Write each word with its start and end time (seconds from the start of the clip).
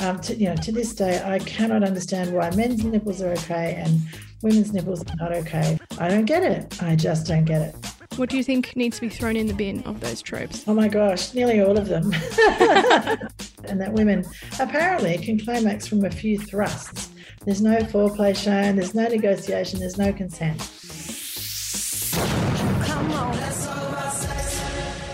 Um, 0.00 0.18
to, 0.20 0.34
you 0.34 0.46
know, 0.46 0.56
to 0.56 0.72
this 0.72 0.94
day, 0.94 1.22
I 1.22 1.38
cannot 1.40 1.82
understand 1.82 2.32
why 2.32 2.50
men's 2.56 2.84
nipples 2.84 3.20
are 3.20 3.32
okay 3.32 3.74
and 3.84 4.00
women's 4.42 4.72
nipples 4.72 5.02
are 5.02 5.16
not 5.16 5.32
okay. 5.32 5.78
I 5.98 6.08
don't 6.08 6.24
get 6.24 6.42
it. 6.42 6.82
I 6.82 6.96
just 6.96 7.26
don't 7.26 7.44
get 7.44 7.60
it. 7.60 7.76
What 8.16 8.28
do 8.28 8.36
you 8.36 8.42
think 8.42 8.74
needs 8.76 8.96
to 8.96 9.02
be 9.02 9.08
thrown 9.08 9.36
in 9.36 9.46
the 9.46 9.54
bin 9.54 9.82
of 9.84 10.00
those 10.00 10.20
tropes? 10.20 10.64
Oh 10.66 10.74
my 10.74 10.88
gosh, 10.88 11.32
nearly 11.32 11.60
all 11.60 11.78
of 11.78 11.88
them. 11.88 12.12
and 13.64 13.80
that 13.80 13.92
women 13.92 14.24
apparently 14.58 15.16
can 15.18 15.38
climax 15.38 15.86
from 15.86 16.04
a 16.04 16.10
few 16.10 16.38
thrusts. 16.38 17.10
There's 17.44 17.62
no 17.62 17.76
foreplay 17.78 18.36
shown, 18.36 18.76
there's 18.76 18.94
no 18.94 19.06
negotiation, 19.06 19.80
there's 19.80 19.96
no 19.96 20.12
consent. 20.12 20.60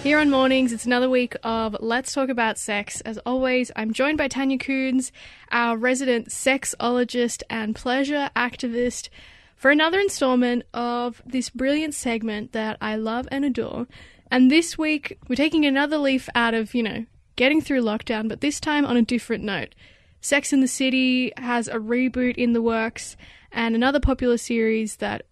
Here 0.07 0.21
on 0.21 0.31
Mornings, 0.31 0.73
it's 0.73 0.87
another 0.87 1.11
week 1.11 1.35
of 1.43 1.77
Let's 1.81 2.13
Talk 2.13 2.29
About 2.29 2.59
Sex. 2.59 3.01
As 3.01 3.19
always, 3.27 3.73
I'm 3.75 3.93
joined 3.93 4.19
by 4.19 4.29
Tanya 4.29 4.57
Koens, 4.57 5.11
our 5.51 5.77
resident 5.77 6.29
sexologist 6.29 7.43
and 7.51 7.75
pleasure 7.75 8.31
activist, 8.37 9.09
for 9.57 9.73
another 9.73 9.99
installment 9.99 10.63
of 10.73 11.21
this 11.27 11.51
brilliant 11.51 11.93
segment 11.93 12.53
that 12.53 12.79
I 12.81 12.95
love 12.95 13.27
and 13.33 13.45
adore. 13.45 13.89
And 14.31 14.49
this 14.49 14.79
week, 14.79 15.19
we're 15.27 15.35
taking 15.35 15.67
another 15.67 15.99
leaf 15.99 16.29
out 16.37 16.55
of, 16.55 16.73
you 16.73 16.85
know, 16.85 17.05
getting 17.35 17.61
through 17.61 17.83
lockdown, 17.83 18.29
but 18.29 18.41
this 18.41 18.61
time 18.61 18.87
on 18.87 18.97
a 18.97 19.03
different 19.03 19.43
note. 19.43 19.75
Sex 20.21 20.53
in 20.53 20.61
the 20.61 20.69
City 20.69 21.33
has 21.37 21.67
a 21.67 21.79
reboot 21.79 22.37
in 22.37 22.53
the 22.53 22.63
works, 22.63 23.17
and 23.51 23.75
another 23.75 23.99
popular 23.99 24.37
series 24.37 24.99
that 24.99 25.23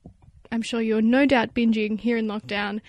I'm 0.51 0.62
sure 0.62 0.80
you're 0.80 1.01
no 1.01 1.27
doubt 1.27 1.54
binging 1.54 2.01
here 2.01 2.16
in 2.16 2.27
lockdown 2.27 2.80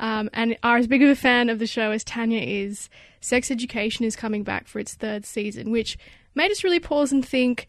um, 0.00 0.30
and 0.32 0.56
are 0.62 0.76
as 0.76 0.86
big 0.86 1.02
of 1.02 1.08
a 1.08 1.16
fan 1.16 1.48
of 1.48 1.58
the 1.58 1.66
show 1.66 1.90
as 1.90 2.04
Tanya 2.04 2.40
is, 2.40 2.88
Sex 3.20 3.50
Education 3.50 4.04
is 4.04 4.16
coming 4.16 4.42
back 4.42 4.66
for 4.66 4.78
its 4.78 4.94
third 4.94 5.24
season, 5.24 5.70
which 5.70 5.96
made 6.34 6.50
us 6.50 6.64
really 6.64 6.80
pause 6.80 7.12
and 7.12 7.26
think 7.26 7.66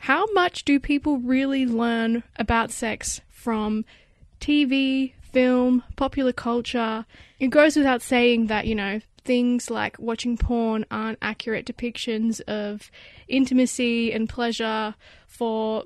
how 0.00 0.26
much 0.32 0.64
do 0.64 0.78
people 0.78 1.18
really 1.18 1.66
learn 1.66 2.22
about 2.36 2.70
sex 2.70 3.20
from 3.28 3.84
TV, 4.40 5.12
film, 5.20 5.82
popular 5.96 6.32
culture? 6.32 7.04
It 7.40 7.48
goes 7.48 7.76
without 7.76 8.02
saying 8.02 8.46
that, 8.46 8.66
you 8.66 8.74
know, 8.74 9.00
things 9.24 9.70
like 9.70 9.98
watching 9.98 10.36
porn 10.36 10.86
aren't 10.90 11.18
accurate 11.20 11.66
depictions 11.66 12.40
of 12.42 12.90
intimacy 13.28 14.12
and 14.12 14.28
pleasure 14.28 14.94
for 15.26 15.84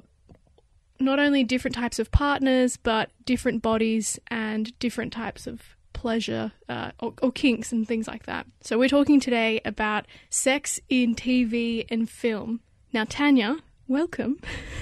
not 1.03 1.19
only 1.19 1.45
different 1.45 1.75
types 1.75 1.99
of 1.99 2.11
partners, 2.11 2.77
but 2.77 3.11
different 3.25 3.63
bodies 3.63 4.19
and 4.29 4.79
different 4.79 5.13
types 5.13 5.47
of 5.47 5.77
pleasure 5.93 6.53
uh, 6.69 6.91
or, 7.01 7.15
or, 7.23 7.31
kinks 7.31 7.71
and 7.71 7.87
things 7.87 8.09
like 8.09 8.25
that. 8.27 8.47
So, 8.61 8.79
we're 8.79 8.89
talking 8.89 9.21
today 9.21 9.61
about 9.65 10.07
sex 10.31 10.81
in 10.89 11.15
TV 11.15 11.85
and 11.91 12.09
film. 12.09 12.61
Now, 12.93 13.05
Tanya, 13.09 13.59
welcome. 13.89 14.39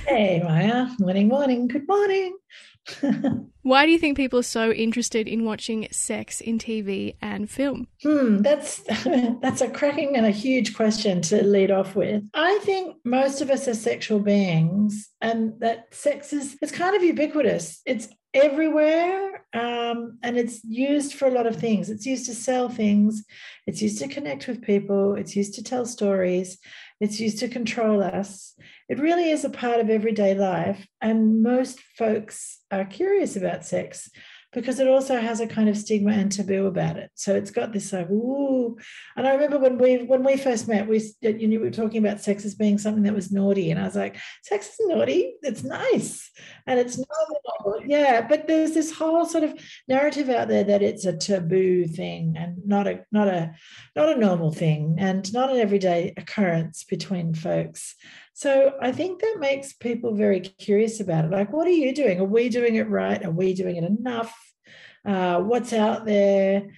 Hey, 0.06 0.40
Maia. 0.42 0.88
Morning, 0.98 1.28
morning. 1.28 1.68
Good 1.68 1.86
morning. 1.86 2.36
Why 3.62 3.84
do 3.84 3.92
you 3.92 3.98
think 3.98 4.16
people 4.16 4.38
are 4.38 4.44
so 4.44 4.72
interested 4.72 5.28
in 5.28 5.44
watching 5.44 5.86
sex 5.90 6.40
in 6.40 6.58
TV 6.58 7.16
and 7.20 7.50
film? 7.50 7.88
Hmm, 8.02 8.38
that's 8.38 8.78
that's 9.42 9.60
a 9.60 9.70
cracking 9.70 10.16
and 10.16 10.26
a 10.26 10.30
huge 10.30 10.74
question 10.74 11.20
to 11.22 11.44
lead 11.44 11.70
off 11.70 11.94
with. 11.94 12.24
I 12.34 12.58
think 12.62 12.96
most 13.04 13.40
of 13.40 13.50
us 13.50 13.68
are 13.68 13.74
sexual 13.74 14.20
beings, 14.20 15.10
and 15.20 15.60
that 15.60 15.94
sex 15.94 16.32
is 16.32 16.56
it's 16.62 16.72
kind 16.72 16.96
of 16.96 17.02
ubiquitous. 17.02 17.80
It's 17.86 18.08
everywhere 18.32 19.44
um, 19.54 20.16
and 20.22 20.38
it's 20.38 20.62
used 20.64 21.14
for 21.14 21.26
a 21.26 21.32
lot 21.32 21.48
of 21.48 21.56
things 21.56 21.90
it's 21.90 22.06
used 22.06 22.26
to 22.26 22.32
sell 22.32 22.68
things 22.68 23.24
it's 23.66 23.82
used 23.82 23.98
to 23.98 24.06
connect 24.06 24.46
with 24.46 24.62
people 24.62 25.16
it's 25.16 25.34
used 25.34 25.52
to 25.52 25.64
tell 25.64 25.84
stories 25.84 26.56
it's 27.00 27.18
used 27.18 27.38
to 27.38 27.48
control 27.48 28.02
us. 28.02 28.54
It 28.90 28.98
really 28.98 29.30
is 29.30 29.44
a 29.44 29.50
part 29.50 29.78
of 29.78 29.88
everyday 29.88 30.34
life. 30.34 30.84
And 31.00 31.44
most 31.44 31.78
folks 31.96 32.58
are 32.72 32.84
curious 32.84 33.36
about 33.36 33.64
sex 33.64 34.10
because 34.52 34.80
it 34.80 34.88
also 34.88 35.20
has 35.20 35.38
a 35.38 35.46
kind 35.46 35.68
of 35.68 35.76
stigma 35.76 36.10
and 36.10 36.30
taboo 36.30 36.66
about 36.66 36.96
it. 36.96 37.10
So 37.14 37.36
it's 37.36 37.52
got 37.52 37.72
this 37.72 37.92
like, 37.92 38.10
ooh. 38.10 38.76
And 39.16 39.28
I 39.28 39.34
remember 39.34 39.58
when 39.58 39.78
we 39.78 39.98
when 39.98 40.24
we 40.24 40.36
first 40.36 40.66
met, 40.66 40.88
we 40.88 40.98
you 41.20 41.46
know, 41.46 41.58
we 41.60 41.66
were 41.66 41.70
talking 41.70 42.04
about 42.04 42.20
sex 42.20 42.44
as 42.44 42.56
being 42.56 42.78
something 42.78 43.04
that 43.04 43.14
was 43.14 43.30
naughty. 43.30 43.70
And 43.70 43.78
I 43.78 43.84
was 43.84 43.94
like, 43.94 44.16
sex 44.42 44.70
is 44.70 44.80
naughty. 44.80 45.34
It's 45.42 45.62
nice. 45.62 46.28
And 46.66 46.80
it's 46.80 46.98
normal. 46.98 47.86
Yeah. 47.86 48.26
But 48.26 48.48
there's 48.48 48.72
this 48.72 48.90
whole 48.90 49.24
sort 49.24 49.44
of 49.44 49.54
narrative 49.86 50.28
out 50.28 50.48
there 50.48 50.64
that 50.64 50.82
it's 50.82 51.04
a 51.04 51.16
taboo 51.16 51.86
thing 51.86 52.34
and 52.36 52.66
not 52.66 52.88
a 52.88 53.04
not 53.12 53.28
a 53.28 53.54
not 53.94 54.08
a 54.08 54.18
normal 54.18 54.52
thing 54.52 54.96
and 54.98 55.32
not 55.32 55.50
an 55.50 55.58
everyday 55.58 56.12
occurrence 56.16 56.82
between 56.82 57.34
folks. 57.34 57.94
So 58.40 58.72
I 58.80 58.90
think 58.90 59.20
that 59.20 59.36
makes 59.38 59.74
people 59.74 60.14
very 60.14 60.40
curious 60.40 60.98
about 60.98 61.26
it. 61.26 61.30
Like, 61.30 61.52
what 61.52 61.66
are 61.66 61.72
you 61.72 61.94
doing? 61.94 62.20
Are 62.20 62.24
we 62.24 62.48
doing 62.48 62.76
it 62.76 62.88
right? 62.88 63.22
Are 63.22 63.30
we 63.30 63.52
doing 63.52 63.76
it 63.76 63.84
enough? 63.84 64.34
Uh, 65.04 65.40
what's 65.40 65.74
out 65.74 66.06
there? 66.06 66.70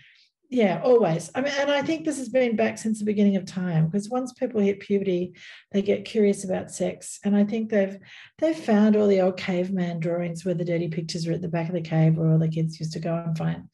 Yeah, 0.51 0.81
always. 0.83 1.31
I 1.37 1.41
mean, 1.41 1.53
and 1.57 1.71
I 1.71 1.83
think 1.83 2.05
this 2.05 2.19
has 2.19 2.29
been 2.29 2.57
back 2.57 2.79
since 2.79 2.99
the 2.99 3.05
beginning 3.05 3.37
of 3.37 3.45
time 3.45 3.87
because 3.87 4.11
once 4.11 4.33
people 4.33 4.61
hit 4.61 4.81
puberty, 4.81 5.35
they 5.71 5.83
get 5.83 6.05
curious 6.05 6.43
about 6.43 6.73
sex, 6.73 7.21
and 7.25 7.37
I 7.37 7.45
think 7.45 7.71
they've 7.71 7.97
they've 8.39 8.59
found 8.59 8.97
all 8.97 9.07
the 9.07 9.21
old 9.21 9.37
caveman 9.37 10.01
drawings 10.01 10.45
where 10.45 10.57
the 10.57 10.65
dirty 10.65 10.89
pictures 10.89 11.29
are 11.29 11.33
at 11.33 11.43
the 11.43 11.49
back 11.49 11.69
of 11.69 11.75
the 11.75 11.81
cave 11.81 12.17
where 12.17 12.33
all 12.33 12.41
the 12.41 12.49
kids 12.49 12.81
used 12.81 12.95
to 12.95 12.99
go 12.99 13.15
and 13.15 13.39
find 13.39 13.69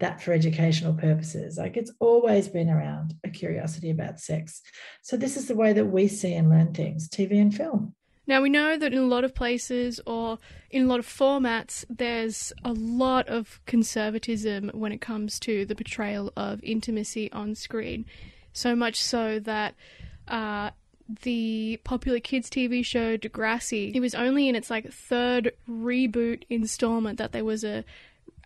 that 0.00 0.22
for 0.22 0.32
educational 0.32 0.94
purposes. 0.94 1.56
Like 1.56 1.76
it's 1.76 1.92
always 2.00 2.48
been 2.48 2.68
around 2.68 3.14
a 3.24 3.30
curiosity 3.30 3.90
about 3.90 4.20
sex. 4.20 4.60
So 5.02 5.16
this 5.16 5.36
is 5.36 5.46
the 5.46 5.54
way 5.54 5.72
that 5.72 5.86
we 5.86 6.08
see 6.08 6.34
and 6.34 6.50
learn 6.50 6.74
things, 6.74 7.08
TV 7.08 7.40
and 7.40 7.54
film. 7.54 7.94
Now, 8.24 8.40
we 8.40 8.50
know 8.50 8.78
that 8.78 8.92
in 8.92 8.98
a 8.98 9.06
lot 9.06 9.24
of 9.24 9.34
places 9.34 10.00
or 10.06 10.38
in 10.70 10.84
a 10.84 10.86
lot 10.86 11.00
of 11.00 11.06
formats, 11.06 11.84
there's 11.90 12.52
a 12.64 12.72
lot 12.72 13.26
of 13.28 13.60
conservatism 13.66 14.70
when 14.74 14.92
it 14.92 15.00
comes 15.00 15.40
to 15.40 15.66
the 15.66 15.74
portrayal 15.74 16.32
of 16.36 16.62
intimacy 16.62 17.32
on 17.32 17.56
screen. 17.56 18.04
So 18.52 18.76
much 18.76 19.02
so 19.02 19.40
that 19.40 19.74
uh, 20.28 20.70
the 21.22 21.80
popular 21.82 22.20
kids' 22.20 22.48
TV 22.48 22.84
show 22.84 23.16
Degrassi, 23.16 23.94
it 23.94 24.00
was 24.00 24.14
only 24.14 24.48
in 24.48 24.54
its 24.54 24.70
like 24.70 24.92
third 24.92 25.52
reboot 25.68 26.44
installment 26.48 27.18
that 27.18 27.32
there 27.32 27.44
was 27.44 27.64
a 27.64 27.84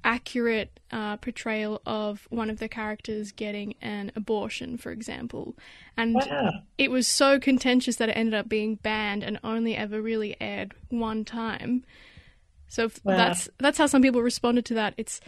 accurate 0.05 0.79
uh, 0.93 1.17
portrayal 1.17 1.83
of 1.85 2.29
one 2.31 2.49
of 2.49 2.61
the 2.61 2.69
characters 2.69 3.33
getting 3.33 3.75
an 3.83 4.13
abortion, 4.15 4.79
for 4.79 4.93
example. 4.93 5.57
And 5.97 6.15
wow. 6.15 6.51
it 6.79 6.91
was 6.91 7.09
so 7.09 7.41
contentious 7.41 7.97
that 7.97 8.09
it 8.09 8.13
ended 8.13 8.35
up 8.35 8.49
being 8.49 8.77
banned 8.77 9.25
and 9.25 9.41
only 9.43 9.75
ever 9.77 10.01
really 10.01 10.37
aired 10.41 10.75
one 10.91 11.25
time. 11.25 11.85
So 12.69 12.91
wow. 13.03 13.17
that's 13.17 13.49
that's 13.59 13.79
how 13.79 13.87
some 13.87 14.03
people 14.03 14.23
responded 14.23 14.65
to 14.67 14.75
that. 14.75 14.95
It's 14.97 15.21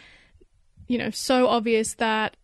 you 0.87 0.97
know 0.97 1.09
so 1.09 1.47
obvious 1.47 1.95
that 1.95 2.37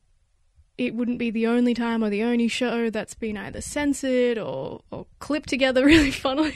it 0.78 0.94
wouldn't 0.94 1.19
be 1.19 1.31
the 1.31 1.47
only 1.47 1.74
time 1.74 2.03
or 2.03 2.09
the 2.09 2.24
only 2.24 2.47
show 2.47 2.90
that's 2.90 3.13
been 3.13 3.38
either 3.38 3.62
censored 3.62 4.38
or, 4.38 4.81
or 4.91 5.06
clipped 5.19 5.50
together 5.50 5.86
really 5.86 6.12
funnily 6.12 6.56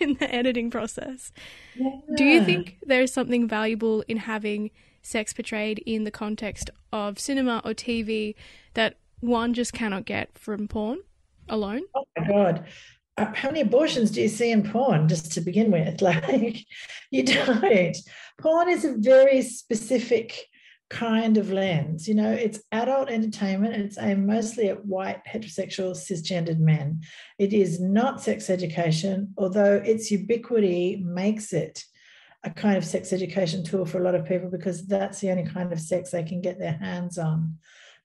in 0.00 0.14
the 0.14 0.32
editing 0.32 0.70
process. 0.70 1.32
Yeah. 1.74 1.90
Do 2.16 2.24
you 2.24 2.44
think 2.44 2.78
there 2.82 3.02
is 3.02 3.12
something 3.12 3.48
valuable 3.48 4.02
in 4.08 4.18
having 4.18 4.70
sex 5.02 5.32
portrayed 5.32 5.82
in 5.86 6.04
the 6.04 6.10
context 6.10 6.70
of 6.92 7.18
cinema 7.18 7.60
or 7.64 7.72
TV 7.72 8.34
that 8.74 8.96
one 9.20 9.54
just 9.54 9.72
cannot 9.72 10.04
get 10.04 10.36
from 10.38 10.68
porn 10.68 10.98
alone? 11.48 11.82
Oh 11.94 12.04
my 12.18 12.26
God. 12.26 12.66
Uh, 13.18 13.32
how 13.34 13.48
many 13.48 13.62
abortions 13.62 14.10
do 14.10 14.20
you 14.20 14.28
see 14.28 14.50
in 14.50 14.62
porn 14.62 15.08
just 15.08 15.32
to 15.32 15.40
begin 15.40 15.70
with? 15.70 16.02
Like, 16.06 16.58
you 17.10 17.22
don't. 17.22 17.96
Porn 18.38 18.68
is 18.68 18.84
a 18.84 18.94
very 18.98 19.42
specific 19.42 20.46
kind 20.88 21.36
of 21.36 21.52
lens. 21.52 22.06
You 22.06 22.14
know, 22.14 22.30
it's 22.30 22.60
adult 22.72 23.08
entertainment. 23.08 23.74
It's 23.74 23.98
aimed 23.98 24.26
mostly 24.26 24.68
at 24.68 24.84
white, 24.84 25.22
heterosexual, 25.28 25.96
cisgendered 25.96 26.58
men. 26.58 27.00
It 27.38 27.52
is 27.52 27.80
not 27.80 28.22
sex 28.22 28.50
education, 28.50 29.34
although 29.36 29.74
its 29.74 30.10
ubiquity 30.10 31.02
makes 31.04 31.52
it 31.52 31.82
a 32.44 32.50
kind 32.50 32.76
of 32.76 32.84
sex 32.84 33.12
education 33.12 33.64
tool 33.64 33.84
for 33.84 33.98
a 33.98 34.04
lot 34.04 34.14
of 34.14 34.24
people 34.24 34.48
because 34.48 34.86
that's 34.86 35.20
the 35.20 35.30
only 35.30 35.44
kind 35.44 35.72
of 35.72 35.80
sex 35.80 36.10
they 36.10 36.22
can 36.22 36.40
get 36.40 36.58
their 36.58 36.78
hands 36.80 37.18
on 37.18 37.58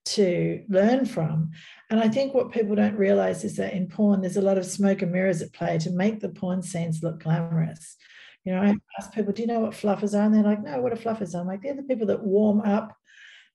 to 0.04 0.64
learn 0.68 1.06
from. 1.06 1.52
And 1.92 2.00
I 2.00 2.08
think 2.08 2.34
what 2.34 2.52
people 2.52 2.76
don't 2.76 2.98
realize 2.98 3.44
is 3.44 3.58
that 3.58 3.74
in 3.74 3.88
porn, 3.88 4.22
there's 4.22 4.38
a 4.38 4.42
lot 4.42 4.58
of 4.58 4.66
smoke 4.66 5.04
and 5.04 5.12
mirrors 5.12 5.44
at 5.44 5.54
play 5.54 5.78
to 5.80 5.92
make 5.92 6.20
the 6.20 6.30
porn 6.30 6.64
scenes 6.64 7.04
look 7.04 7.22
glamorous. 7.22 7.98
You 8.44 8.54
know, 8.54 8.62
I 8.62 8.76
ask 8.98 9.14
people, 9.14 9.34
do 9.34 9.42
you 9.42 9.48
know 9.48 9.60
what 9.60 9.72
fluffers 9.74 10.14
are? 10.14 10.24
And 10.24 10.34
they're 10.34 10.44
like, 10.44 10.64
no, 10.64 10.82
what 10.82 10.94
are 10.94 10.96
fluffers? 10.96 11.36
I'm 11.36 11.48
like, 11.48 11.62
they're 11.62 11.76
the 11.76 11.84
people 11.84 12.08
that 12.08 12.24
warm 12.24 12.62
up 12.62 12.96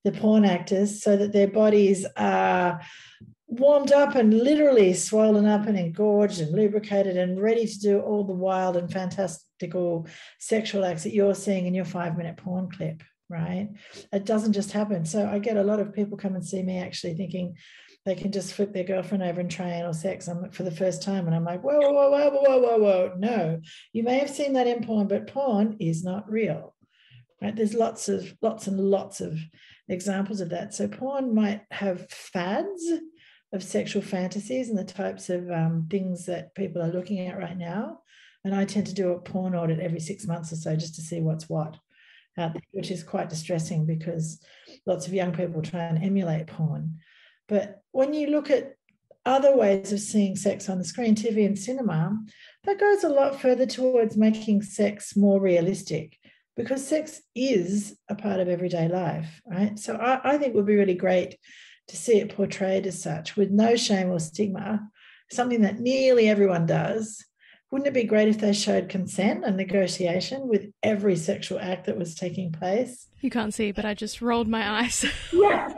the 0.05 0.13
porn 0.13 0.45
actors 0.45 1.03
so 1.03 1.17
that 1.17 1.33
their 1.33 1.49
bodies 1.49 2.07
are 2.17 2.81
warmed 3.49 3.93
up 3.93 4.15
and 4.15 4.33
literally 4.33 4.93
swollen 4.95 5.47
up 5.47 5.67
and 5.67 5.77
engorged 5.77 6.41
and 6.41 6.53
lubricated 6.53 7.17
and 7.17 7.41
ready 7.41 7.67
to 7.67 7.79
do 7.79 8.01
all 8.01 8.25
the 8.25 8.33
wild 8.33 8.77
and 8.77 8.93
fantastical 8.93 10.07
sexual 10.39 10.85
acts 10.85 11.03
that 11.03 11.15
you're 11.15 11.35
seeing 11.35 11.67
in 11.67 11.75
your 11.75 11.85
five 11.85 12.17
minute 12.17 12.37
porn 12.37 12.69
clip, 12.71 13.03
right? 13.29 13.69
It 14.13 14.25
doesn't 14.25 14.53
just 14.53 14.73
happen. 14.73 15.05
So 15.05 15.29
I 15.29 15.39
get 15.41 15.57
a 15.57 15.65
lot 15.65 15.81
of 15.81 15.93
people 15.93 16.19
come 16.19 16.35
and 16.35 16.47
see 16.47 16.63
me 16.63 16.79
actually 16.79 17.15
thinking, 17.15 17.57
they 18.07 18.15
can 18.15 18.31
just 18.31 18.55
flip 18.55 18.73
their 18.73 18.85
girlfriend 18.85 19.25
over 19.25 19.41
and 19.41 19.51
try 19.51 19.69
anal 19.69 19.93
sex 19.93 20.29
for 20.53 20.63
the 20.63 20.71
first 20.71 21.03
time. 21.03 21.27
And 21.27 21.35
I'm 21.35 21.45
like, 21.45 21.63
whoa, 21.63 21.81
whoa, 21.81 21.91
whoa, 21.93 22.11
whoa, 22.11 22.31
whoa, 22.31 22.59
whoa, 22.59 22.79
whoa. 22.79 23.15
No, 23.19 23.61
you 23.93 24.05
may 24.05 24.19
have 24.19 24.31
seen 24.31 24.53
that 24.53 24.69
in 24.69 24.85
porn, 24.85 25.09
but 25.09 25.27
porn 25.27 25.77
is 25.81 26.05
not 26.05 26.31
real. 26.31 26.77
Right? 27.43 27.55
There's 27.55 27.75
lots 27.75 28.09
of 28.09 28.33
lots 28.41 28.69
and 28.69 28.79
lots 28.79 29.21
of 29.21 29.37
examples 29.89 30.41
of 30.41 30.51
that. 30.51 30.73
So 30.73 30.87
porn 30.87 31.35
might 31.35 31.63
have 31.73 32.09
fads 32.09 32.85
of 33.53 33.63
sexual 33.63 34.03
fantasies 34.03 34.69
and 34.69 34.79
the 34.79 34.85
types 34.85 35.29
of 35.29 35.51
um, 35.51 35.89
things 35.91 36.27
that 36.27 36.55
people 36.55 36.83
are 36.83 36.93
looking 36.93 37.27
at 37.27 37.37
right 37.37 37.59
now. 37.59 38.01
And 38.45 38.55
I 38.55 38.65
tend 38.65 38.87
to 38.87 38.95
do 38.95 39.11
a 39.11 39.21
porn 39.21 39.57
audit 39.57 39.81
every 39.81 40.01
six 40.01 40.29
months 40.29 40.53
or 40.53 40.57
so 40.57 40.77
just 40.77 40.95
to 40.95 41.01
see 41.01 41.21
what's 41.21 41.49
what, 41.49 41.77
uh, 42.39 42.51
which 42.71 42.93
is 42.93 43.03
quite 43.03 43.29
distressing 43.29 43.85
because 43.85 44.41
lots 44.87 45.09
of 45.09 45.13
young 45.13 45.33
people 45.33 45.61
try 45.61 45.81
and 45.81 46.03
emulate 46.05 46.47
porn. 46.47 47.01
But 47.49 47.83
when 47.93 48.15
you 48.15 48.29
look 48.29 48.51
at 48.51 48.77
other 49.25 49.57
ways 49.57 49.93
of 49.93 50.01
seeing 50.01 50.37
sex 50.37 50.69
on 50.69 50.79
the 50.79 50.85
screen, 50.85 51.15
TV 51.15 51.47
and 51.47 51.59
cinema, 51.59 52.17
that 52.65 52.81
goes 52.81 53.05
a 53.05 53.09
lot 53.09 53.41
further 53.41 53.67
towards 53.67 54.17
making 54.17 54.63
sex 54.63 55.17
more 55.17 55.41
realistic 55.41 56.17
because 56.57 56.87
sex 56.87 57.21
is 57.35 57.97
a 58.09 58.15
part 58.15 58.41
of 58.41 58.49
everyday 58.49 58.89
life, 58.89 59.41
right? 59.47 59.79
So 59.79 59.95
I, 59.97 60.21
I 60.35 60.39
think 60.39 60.51
it 60.51 60.55
would 60.55 60.67
be 60.67 60.77
really 60.77 60.95
great 60.95 61.37
to 61.89 61.97
see 61.97 62.19
it 62.19 62.35
portrayed 62.35 62.87
as 62.87 63.01
such 63.01 63.37
with 63.37 63.51
no 63.51 63.77
shame 63.77 64.11
or 64.11 64.19
stigma, 64.19 64.89
something 65.31 65.63
that 65.63 65.79
nearly 65.79 66.29
everyone 66.29 66.67
does. 66.67 67.25
Wouldn't 67.71 67.89
it 67.89 67.95
be 67.95 68.05
great 68.05 68.29
if 68.29 68.39
they 68.39 68.53
showed 68.53 68.89
consent 68.89 69.45
and 69.45 69.57
negotiation 69.57 70.49
with 70.49 70.67
every 70.83 71.17
sexual 71.17 71.59
act 71.59 71.87
that 71.87 71.99
was 71.99 72.15
taking 72.15 72.53
place? 72.53 73.09
You 73.21 73.29
can't 73.29 73.53
see, 73.53 73.73
but 73.73 73.85
I 73.85 73.93
just 73.93 74.23
rolled 74.23 74.49
my 74.49 74.83
eyes. 74.83 75.05
yeah, 75.33 75.75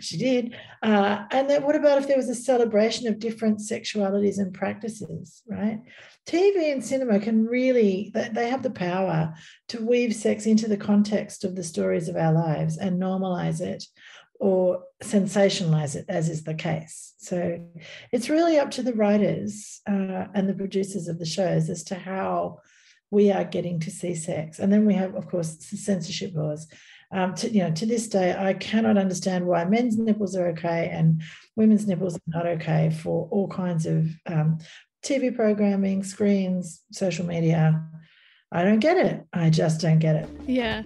she 0.00 0.16
did. 0.16 0.54
Uh, 0.82 1.24
and 1.30 1.48
then 1.48 1.62
what 1.62 1.76
about 1.76 1.98
if 1.98 2.08
there 2.08 2.16
was 2.16 2.28
a 2.28 2.34
celebration 2.34 3.06
of 3.06 3.18
different 3.18 3.58
sexualities 3.58 4.38
and 4.38 4.54
practices, 4.54 5.42
right? 5.46 5.80
TV 6.26 6.72
and 6.72 6.84
cinema 6.84 7.18
can 7.18 7.46
really, 7.46 8.12
they 8.14 8.48
have 8.48 8.62
the 8.62 8.70
power 8.70 9.34
to 9.68 9.84
weave 9.84 10.14
sex 10.14 10.46
into 10.46 10.68
the 10.68 10.76
context 10.76 11.44
of 11.44 11.56
the 11.56 11.64
stories 11.64 12.08
of 12.08 12.16
our 12.16 12.32
lives 12.32 12.78
and 12.78 13.00
normalize 13.00 13.60
it 13.60 13.84
or 14.38 14.82
sensationalize 15.02 15.94
it, 15.94 16.04
as 16.08 16.28
is 16.28 16.42
the 16.42 16.54
case. 16.54 17.14
So 17.18 17.60
it's 18.10 18.28
really 18.28 18.58
up 18.58 18.72
to 18.72 18.82
the 18.82 18.92
writers 18.92 19.80
uh, 19.88 20.26
and 20.34 20.48
the 20.48 20.54
producers 20.54 21.06
of 21.06 21.18
the 21.18 21.26
shows 21.26 21.70
as 21.70 21.84
to 21.84 21.94
how 21.94 22.58
we 23.12 23.30
are 23.30 23.44
getting 23.44 23.78
to 23.78 23.90
see 23.90 24.14
sex. 24.14 24.58
And 24.58 24.72
then 24.72 24.86
we 24.86 24.94
have, 24.94 25.14
of 25.14 25.28
course, 25.28 25.58
censorship 25.60 26.32
laws. 26.34 26.66
Um, 27.12 27.34
to, 27.34 27.50
you 27.50 27.62
know, 27.62 27.70
to 27.72 27.84
this 27.84 28.08
day, 28.08 28.34
I 28.36 28.54
cannot 28.54 28.96
understand 28.96 29.46
why 29.46 29.66
men's 29.66 29.98
nipples 29.98 30.34
are 30.34 30.48
okay 30.48 30.88
and 30.90 31.22
women's 31.54 31.86
nipples 31.86 32.16
are 32.16 32.20
not 32.26 32.46
okay 32.46 32.88
for 32.90 33.28
all 33.30 33.48
kinds 33.48 33.84
of 33.84 34.08
um, 34.26 34.58
TV 35.04 35.34
programming, 35.34 36.02
screens, 36.02 36.80
social 36.90 37.26
media. 37.26 37.84
I 38.50 38.64
don't 38.64 38.80
get 38.80 38.96
it. 38.96 39.22
I 39.34 39.50
just 39.50 39.82
don't 39.82 39.98
get 39.98 40.16
it. 40.16 40.28
Yeah. 40.46 40.82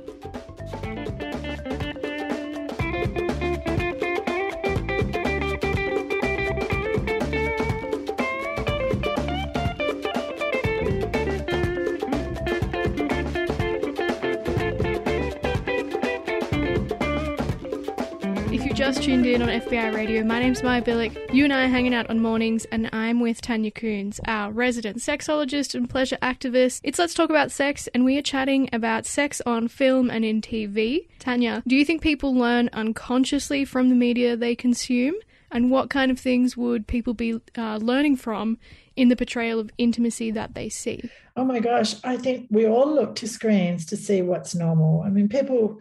Tuned 19.07 19.25
in 19.25 19.41
on 19.41 19.49
FBI 19.49 19.95
Radio, 19.95 20.25
my 20.25 20.41
name's 20.41 20.65
Maia 20.65 20.83
Bilyk. 20.83 21.33
You 21.33 21.45
and 21.45 21.53
I 21.53 21.67
are 21.67 21.69
hanging 21.69 21.95
out 21.95 22.11
on 22.11 22.19
mornings, 22.19 22.65
and 22.73 22.91
I'm 22.93 23.21
with 23.21 23.41
Tanya 23.41 23.71
Koens, 23.71 24.19
our 24.27 24.51
resident 24.51 24.97
sexologist 24.97 25.77
and 25.77 25.89
pleasure 25.89 26.19
activist. 26.23 26.81
It's 26.83 26.99
Let's 26.99 27.15
Talk 27.15 27.31
About 27.31 27.53
Sex, 27.53 27.87
and 27.95 28.05
we 28.05 28.19
are 28.19 28.23
chatting 28.23 28.69
about 28.73 29.07
sex 29.07 29.41
on 29.47 29.69
film 29.69 30.11
and 30.11 30.25
in 30.25 30.43
TV. 30.43 31.07
Tanya, 31.21 31.63
do 31.69 31.77
you 31.77 31.85
think 31.85 32.03
people 32.03 32.35
learn 32.35 32.69
unconsciously 32.73 33.65
from 33.65 33.91
the 33.91 33.95
media 33.95 34.37
they 34.37 34.57
consume? 34.57 35.15
And 35.53 35.71
what 35.71 35.89
kind 35.89 36.11
of 36.11 36.19
things 36.19 36.57
would 36.57 36.89
people 36.89 37.15
be 37.15 37.41
uh, 37.57 37.77
learning 37.77 38.17
from 38.17 38.59
in 38.97 39.09
the 39.09 39.15
portrayal 39.15 39.61
of 39.61 39.71
intimacy 39.79 40.33
that 40.33 40.55
they 40.55 40.69
see? 40.69 41.09
Oh 41.37 41.45
my 41.45 41.61
gosh, 41.61 41.95
I 42.03 42.17
think 42.17 42.49
we 42.51 42.67
all 42.67 42.93
look 42.93 43.15
to 43.17 43.29
screens 43.29 43.87
to 43.87 43.97
see 43.97 44.21
what's 44.21 44.53
normal. 44.57 45.03
I 45.03 45.11
mean, 45.11 45.29
people 45.29 45.81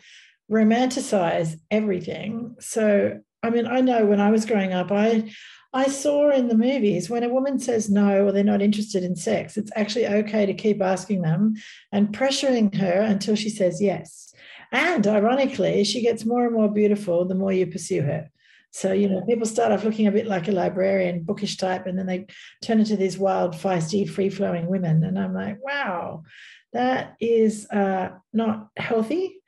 romanticize 0.51 1.59
everything. 1.71 2.55
So, 2.59 3.19
I 3.43 3.49
mean, 3.49 3.65
I 3.65 3.81
know 3.81 4.05
when 4.05 4.19
I 4.19 4.31
was 4.31 4.45
growing 4.45 4.73
up, 4.73 4.91
I 4.91 5.31
I 5.73 5.87
saw 5.87 6.31
in 6.31 6.47
the 6.47 6.57
movies 6.57 7.09
when 7.09 7.23
a 7.23 7.33
woman 7.33 7.59
says 7.59 7.89
no 7.89 8.25
or 8.25 8.31
they're 8.31 8.45
not 8.45 8.61
interested 8.61 9.03
in 9.03 9.17
sex, 9.17 9.57
it's 9.57 9.71
actually 9.75 10.07
okay 10.07 10.45
to 10.45 10.53
keep 10.53 10.81
asking 10.81 11.21
them 11.21 11.55
and 11.91 12.15
pressuring 12.15 12.73
her 12.75 13.01
until 13.01 13.35
she 13.35 13.49
says 13.49 13.81
yes. 13.81 14.33
And 14.71 15.05
ironically, 15.05 15.83
she 15.83 16.01
gets 16.01 16.25
more 16.25 16.45
and 16.45 16.55
more 16.55 16.71
beautiful 16.71 17.25
the 17.25 17.35
more 17.35 17.51
you 17.51 17.67
pursue 17.67 18.03
her. 18.03 18.29
So, 18.71 18.93
you 18.93 19.09
know, 19.09 19.21
people 19.21 19.45
start 19.45 19.73
off 19.73 19.83
looking 19.83 20.07
a 20.07 20.11
bit 20.11 20.27
like 20.27 20.47
a 20.47 20.53
librarian, 20.53 21.23
bookish 21.23 21.57
type, 21.57 21.87
and 21.87 21.99
then 21.99 22.05
they 22.05 22.27
turn 22.61 22.79
into 22.79 22.95
these 22.95 23.17
wild, 23.17 23.53
feisty, 23.53 24.09
free 24.09 24.29
flowing 24.29 24.67
women. 24.67 25.03
And 25.03 25.19
I'm 25.19 25.33
like, 25.33 25.61
wow, 25.61 26.23
that 26.71 27.15
is 27.19 27.69
uh, 27.69 28.11
not 28.31 28.69
healthy 28.77 29.41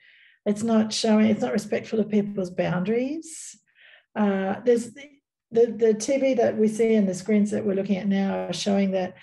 it's 0.48 0.62
not 0.62 0.92
showing, 0.92 1.26
it's 1.26 1.42
not 1.42 1.52
respectful 1.52 2.00
of 2.00 2.08
people's 2.08 2.50
boundaries. 2.50 3.58
Uh, 4.16 4.56
there's 4.64 4.94
the, 4.94 5.10
the, 5.52 5.94
TV 5.94 6.36
that 6.36 6.56
we 6.56 6.68
see 6.68 6.94
and 6.94 7.08
the 7.08 7.14
screens 7.14 7.50
that 7.50 7.64
we're 7.64 7.74
looking 7.74 7.98
at 7.98 8.08
now 8.08 8.46
are 8.48 8.52
showing 8.52 8.90
that 8.92 9.14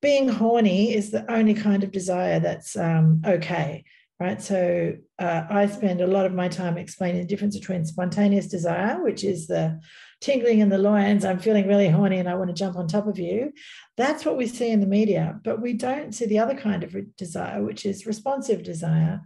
being 0.00 0.28
horny 0.28 0.94
is 0.94 1.10
the 1.10 1.30
only 1.30 1.54
kind 1.54 1.82
of 1.82 1.90
desire 1.90 2.38
that's 2.38 2.76
um, 2.76 3.20
okay, 3.26 3.84
right? 4.20 4.40
So 4.40 4.94
uh, 5.18 5.42
I 5.50 5.66
spend 5.66 6.00
a 6.00 6.06
lot 6.06 6.26
of 6.26 6.32
my 6.32 6.48
time 6.48 6.78
explaining 6.78 7.22
the 7.22 7.26
difference 7.26 7.58
between 7.58 7.84
spontaneous 7.84 8.46
desire, 8.46 9.02
which 9.02 9.24
is 9.24 9.48
the 9.48 9.80
tingling 10.20 10.58
in 10.60 10.68
the 10.68 10.78
loins, 10.78 11.24
I'm 11.24 11.38
feeling 11.38 11.68
really 11.68 11.88
horny 11.88 12.18
and 12.18 12.28
I 12.28 12.34
want 12.34 12.48
to 12.48 12.54
jump 12.54 12.76
on 12.76 12.88
top 12.88 13.06
of 13.06 13.18
you. 13.18 13.52
That's 13.96 14.24
what 14.24 14.36
we 14.36 14.46
see 14.46 14.70
in 14.70 14.80
the 14.80 14.86
media, 14.86 15.40
but 15.44 15.60
we 15.60 15.72
don't 15.72 16.14
see 16.14 16.26
the 16.26 16.38
other 16.38 16.54
kind 16.54 16.82
of 16.82 16.96
desire, 17.16 17.62
which 17.62 17.86
is 17.86 18.06
responsive 18.06 18.62
desire, 18.62 19.20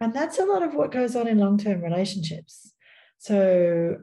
and 0.00 0.14
that's 0.14 0.38
a 0.38 0.44
lot 0.44 0.62
of 0.62 0.74
what 0.74 0.92
goes 0.92 1.16
on 1.16 1.26
in 1.26 1.38
long 1.38 1.58
term 1.58 1.82
relationships. 1.82 2.72
So 3.18 3.98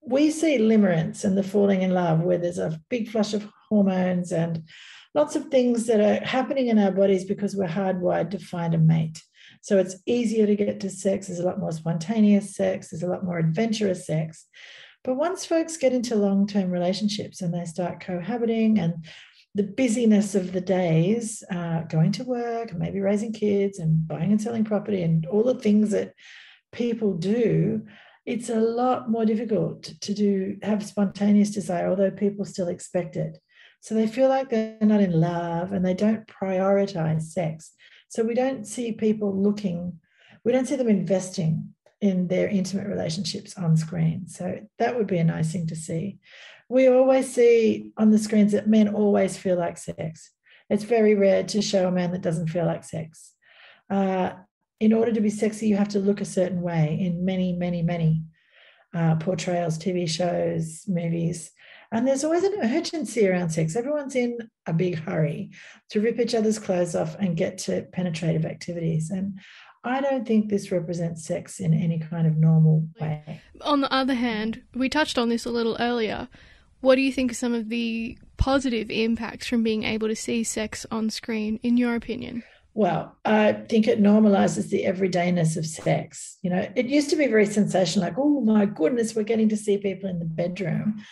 we 0.00 0.30
see 0.30 0.58
limerence 0.58 1.24
and 1.24 1.36
the 1.36 1.42
falling 1.42 1.82
in 1.82 1.90
love, 1.90 2.20
where 2.20 2.38
there's 2.38 2.58
a 2.58 2.80
big 2.88 3.08
flush 3.08 3.34
of 3.34 3.48
hormones 3.68 4.32
and 4.32 4.64
lots 5.14 5.36
of 5.36 5.46
things 5.46 5.86
that 5.86 6.00
are 6.00 6.24
happening 6.24 6.68
in 6.68 6.78
our 6.78 6.90
bodies 6.90 7.24
because 7.24 7.56
we're 7.56 7.66
hardwired 7.66 8.30
to 8.30 8.38
find 8.38 8.74
a 8.74 8.78
mate. 8.78 9.22
So 9.62 9.78
it's 9.78 9.96
easier 10.06 10.46
to 10.46 10.56
get 10.56 10.80
to 10.80 10.90
sex. 10.90 11.26
There's 11.26 11.40
a 11.40 11.46
lot 11.46 11.58
more 11.58 11.72
spontaneous 11.72 12.54
sex. 12.54 12.90
There's 12.90 13.02
a 13.02 13.08
lot 13.08 13.24
more 13.24 13.38
adventurous 13.38 14.06
sex. 14.06 14.46
But 15.04 15.16
once 15.16 15.44
folks 15.44 15.76
get 15.76 15.92
into 15.92 16.16
long 16.16 16.46
term 16.46 16.70
relationships 16.70 17.42
and 17.42 17.52
they 17.52 17.66
start 17.66 18.00
cohabiting 18.00 18.78
and 18.78 19.04
the 19.54 19.62
busyness 19.62 20.34
of 20.34 20.52
the 20.52 20.60
days, 20.60 21.44
uh, 21.50 21.82
going 21.82 22.10
to 22.12 22.24
work, 22.24 22.74
maybe 22.74 23.00
raising 23.00 23.32
kids 23.32 23.78
and 23.78 24.08
buying 24.08 24.32
and 24.32 24.40
selling 24.40 24.64
property 24.64 25.02
and 25.02 25.26
all 25.26 25.44
the 25.44 25.54
things 25.54 25.90
that 25.90 26.14
people 26.72 27.14
do, 27.14 27.82
it's 28.26 28.48
a 28.48 28.58
lot 28.58 29.10
more 29.10 29.26
difficult 29.26 29.82
to 30.00 30.14
do 30.14 30.56
have 30.62 30.84
spontaneous 30.84 31.50
desire, 31.50 31.88
although 31.88 32.10
people 32.10 32.46
still 32.46 32.68
expect 32.68 33.16
it. 33.16 33.38
So 33.80 33.94
they 33.94 34.06
feel 34.06 34.30
like 34.30 34.48
they're 34.48 34.78
not 34.80 35.02
in 35.02 35.12
love 35.12 35.72
and 35.72 35.84
they 35.84 35.92
don't 35.92 36.26
prioritize 36.26 37.24
sex. 37.24 37.72
So 38.08 38.24
we 38.24 38.32
don't 38.32 38.66
see 38.66 38.92
people 38.92 39.36
looking, 39.40 40.00
we 40.42 40.52
don't 40.52 40.66
see 40.66 40.76
them 40.76 40.88
investing 40.88 41.73
in 42.04 42.28
their 42.28 42.48
intimate 42.48 42.86
relationships 42.86 43.56
on 43.56 43.76
screen. 43.76 44.28
So 44.28 44.44
that 44.78 44.96
would 44.96 45.06
be 45.06 45.18
a 45.18 45.24
nice 45.24 45.52
thing 45.52 45.66
to 45.68 45.76
see 45.76 46.18
we 46.68 46.88
always 46.88 47.32
see 47.32 47.92
on 47.96 48.10
the 48.10 48.18
screens 48.18 48.52
that 48.52 48.68
men 48.68 48.88
always 48.88 49.36
feel 49.36 49.56
like 49.56 49.78
sex. 49.78 50.30
It's 50.70 50.84
very 50.84 51.14
rare 51.14 51.44
to 51.44 51.62
show 51.62 51.88
a 51.88 51.92
man 51.92 52.12
that 52.12 52.22
doesn't 52.22 52.48
feel 52.48 52.64
like 52.64 52.84
sex. 52.84 53.32
Uh, 53.90 54.32
in 54.80 54.92
order 54.92 55.12
to 55.12 55.20
be 55.20 55.30
sexy, 55.30 55.68
you 55.68 55.76
have 55.76 55.90
to 55.90 55.98
look 55.98 56.20
a 56.20 56.24
certain 56.24 56.62
way 56.62 56.98
in 57.00 57.24
many, 57.24 57.52
many, 57.52 57.82
many 57.82 58.24
uh, 58.94 59.16
portrayals, 59.16 59.78
TV 59.78 60.08
shows, 60.08 60.84
movies. 60.88 61.50
And 61.92 62.08
there's 62.08 62.24
always 62.24 62.44
an 62.44 62.54
urgency 62.62 63.28
around 63.28 63.50
sex. 63.50 63.76
Everyone's 63.76 64.16
in 64.16 64.38
a 64.66 64.72
big 64.72 64.98
hurry 64.98 65.50
to 65.90 66.00
rip 66.00 66.18
each 66.18 66.34
other's 66.34 66.58
clothes 66.58 66.96
off 66.96 67.14
and 67.20 67.36
get 67.36 67.58
to 67.58 67.82
penetrative 67.92 68.46
activities. 68.46 69.10
And 69.10 69.38
I 69.84 70.00
don't 70.00 70.26
think 70.26 70.48
this 70.48 70.72
represents 70.72 71.26
sex 71.26 71.60
in 71.60 71.74
any 71.74 71.98
kind 71.98 72.26
of 72.26 72.36
normal 72.36 72.88
way. 72.98 73.40
On 73.60 73.82
the 73.82 73.92
other 73.92 74.14
hand, 74.14 74.62
we 74.74 74.88
touched 74.88 75.18
on 75.18 75.28
this 75.28 75.44
a 75.44 75.50
little 75.50 75.76
earlier. 75.78 76.28
What 76.80 76.96
do 76.96 77.02
you 77.02 77.12
think 77.12 77.30
are 77.30 77.34
some 77.34 77.54
of 77.54 77.68
the 77.68 78.18
positive 78.36 78.90
impacts 78.90 79.46
from 79.46 79.62
being 79.62 79.84
able 79.84 80.08
to 80.08 80.16
see 80.16 80.42
sex 80.42 80.86
on 80.90 81.10
screen, 81.10 81.60
in 81.62 81.76
your 81.76 81.94
opinion? 81.94 82.42
Well, 82.72 83.16
I 83.24 83.52
think 83.52 83.86
it 83.86 84.02
normalizes 84.02 84.68
the 84.68 84.84
everydayness 84.84 85.56
of 85.56 85.64
sex. 85.64 86.38
You 86.42 86.50
know, 86.50 86.68
it 86.74 86.86
used 86.86 87.10
to 87.10 87.16
be 87.16 87.26
very 87.26 87.46
sensational, 87.46 88.06
like, 88.06 88.18
oh 88.18 88.40
my 88.40 88.66
goodness, 88.66 89.14
we're 89.14 89.22
getting 89.22 89.48
to 89.50 89.56
see 89.56 89.78
people 89.78 90.10
in 90.10 90.18
the 90.18 90.24
bedroom. 90.24 91.02